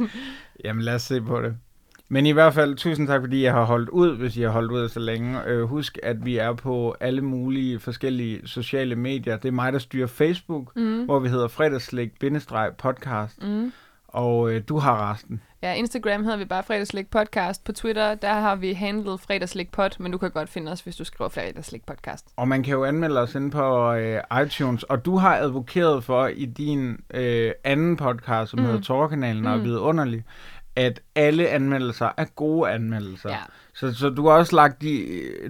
[0.65, 1.55] Jamen, lad os se på det.
[2.11, 4.71] Men i hvert fald, tusind tak, fordi jeg har holdt ud, hvis I har holdt
[4.71, 5.45] ud så længe.
[5.45, 9.37] Øh, husk, at vi er på alle mulige forskellige sociale medier.
[9.37, 11.05] Det er mig, der styrer Facebook, mm.
[11.05, 13.47] hvor vi hedder fredagslæg-podcast.
[13.47, 13.71] Mm.
[14.13, 15.41] Og øh, du har resten.
[15.61, 17.63] Ja, Instagram hedder vi bare Fredagslæg Podcast.
[17.63, 20.95] På Twitter, der har vi handlet Fredagslæg Pod, men du kan godt finde os, hvis
[20.95, 22.25] du skriver Fredagslæg Podcast.
[22.35, 24.83] Og man kan jo anmelde os inde på øh, iTunes.
[24.83, 28.65] Og du har advokeret for i din øh, anden podcast, som mm.
[28.65, 30.23] hedder Torkanalen og er vidunderlig,
[30.75, 33.29] at alle anmeldelser er gode anmeldelser.
[33.29, 33.37] Ja.
[33.73, 35.05] Så, så du har også lagt de,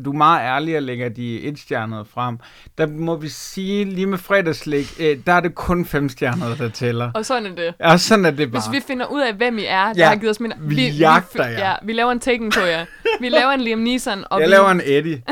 [0.06, 2.38] du er meget ærlig og lægger de etstjernede frem.
[2.78, 7.12] Der må vi sige, lige med fredagslæg, øh, der er det kun femstjernede, der tæller.
[7.16, 7.74] Og sådan er det.
[7.80, 8.62] Ja, sådan er det bare.
[8.62, 10.58] Hvis vi finder ud af, hvem I er, der Ja, har givet os mindre...
[10.62, 11.70] vi jagter jer.
[11.70, 12.86] Ja, vi laver en Taken på jer.
[13.20, 14.52] Vi laver en Liam Neeson, og Jeg vi...
[14.52, 15.24] laver en Eddie.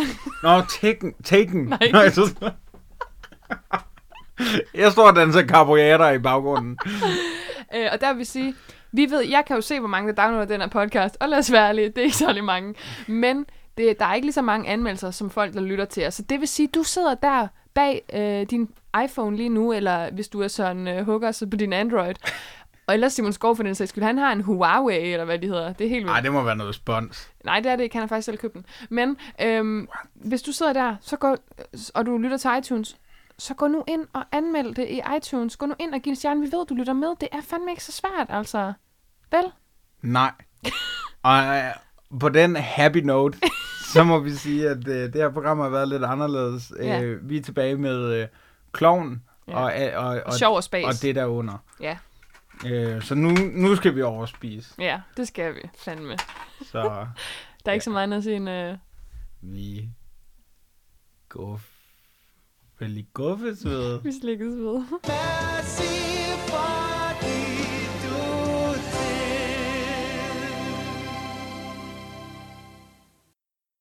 [0.44, 1.14] Nå, Taken.
[1.24, 1.64] Taken.
[1.66, 1.90] Nej.
[1.94, 2.52] Nå, jeg, så...
[4.74, 6.78] jeg står og danser carbonater i baggrunden.
[7.76, 8.54] Øh, og der vil vi sige,
[8.92, 11.38] vi ved, jeg kan jo se, hvor mange der downloader den her podcast, og lad
[11.38, 12.76] os være ærlige, det er ikke særlig mange.
[13.08, 13.46] Men
[13.78, 16.14] det, der er ikke lige så mange anmeldelser, som folk, der lytter til os.
[16.14, 18.70] Så det vil sige, du sidder der bag øh, din
[19.04, 22.16] iPhone lige nu, eller hvis du er sådan øh, hugger, så på din Android.
[22.88, 25.48] Og ellers Simon Skov for den sags skyld, han har en Huawei, eller hvad de
[25.48, 25.74] hedder.
[25.74, 26.06] Det er helt vildt.
[26.06, 27.32] Nej, det må være noget spons.
[27.44, 27.96] Nej, det er det ikke.
[27.96, 28.66] Han har faktisk selv købt den.
[28.90, 31.36] Men øhm, hvis du sidder der, så gå,
[31.94, 32.98] og du lytter til iTunes,
[33.40, 35.58] så gå nu ind og anmeld det i iTunes.
[35.58, 36.42] Gå nu ind og giv en stjerne.
[36.42, 37.16] Vi ved, du lytter med.
[37.22, 38.74] Det er fandme ikke så svært, altså.
[39.32, 39.44] Vel?
[40.02, 40.32] Nej.
[41.24, 41.72] Og øh,
[42.20, 43.38] på den happy note,
[43.94, 46.72] så må vi sige, at øh, det her program har været lidt anderledes.
[46.80, 47.02] Ja.
[47.02, 48.28] Øh, vi er tilbage med øh,
[48.72, 49.58] Kloven Ja.
[49.58, 49.64] og,
[50.04, 51.58] og, og, og, Sjov og og det der under.
[51.80, 51.98] Ja.
[52.66, 54.74] Øh, så nu, nu skal vi overspise.
[54.80, 56.18] ja, det skal vi fandme.
[56.66, 56.82] Så
[57.66, 58.50] Der er ikke så meget andet at sige end...
[58.50, 58.78] Øh,
[59.42, 59.90] vi
[61.30, 61.60] går
[62.80, 64.00] vel i guffes ved.
[64.04, 64.84] vi slikkes ved.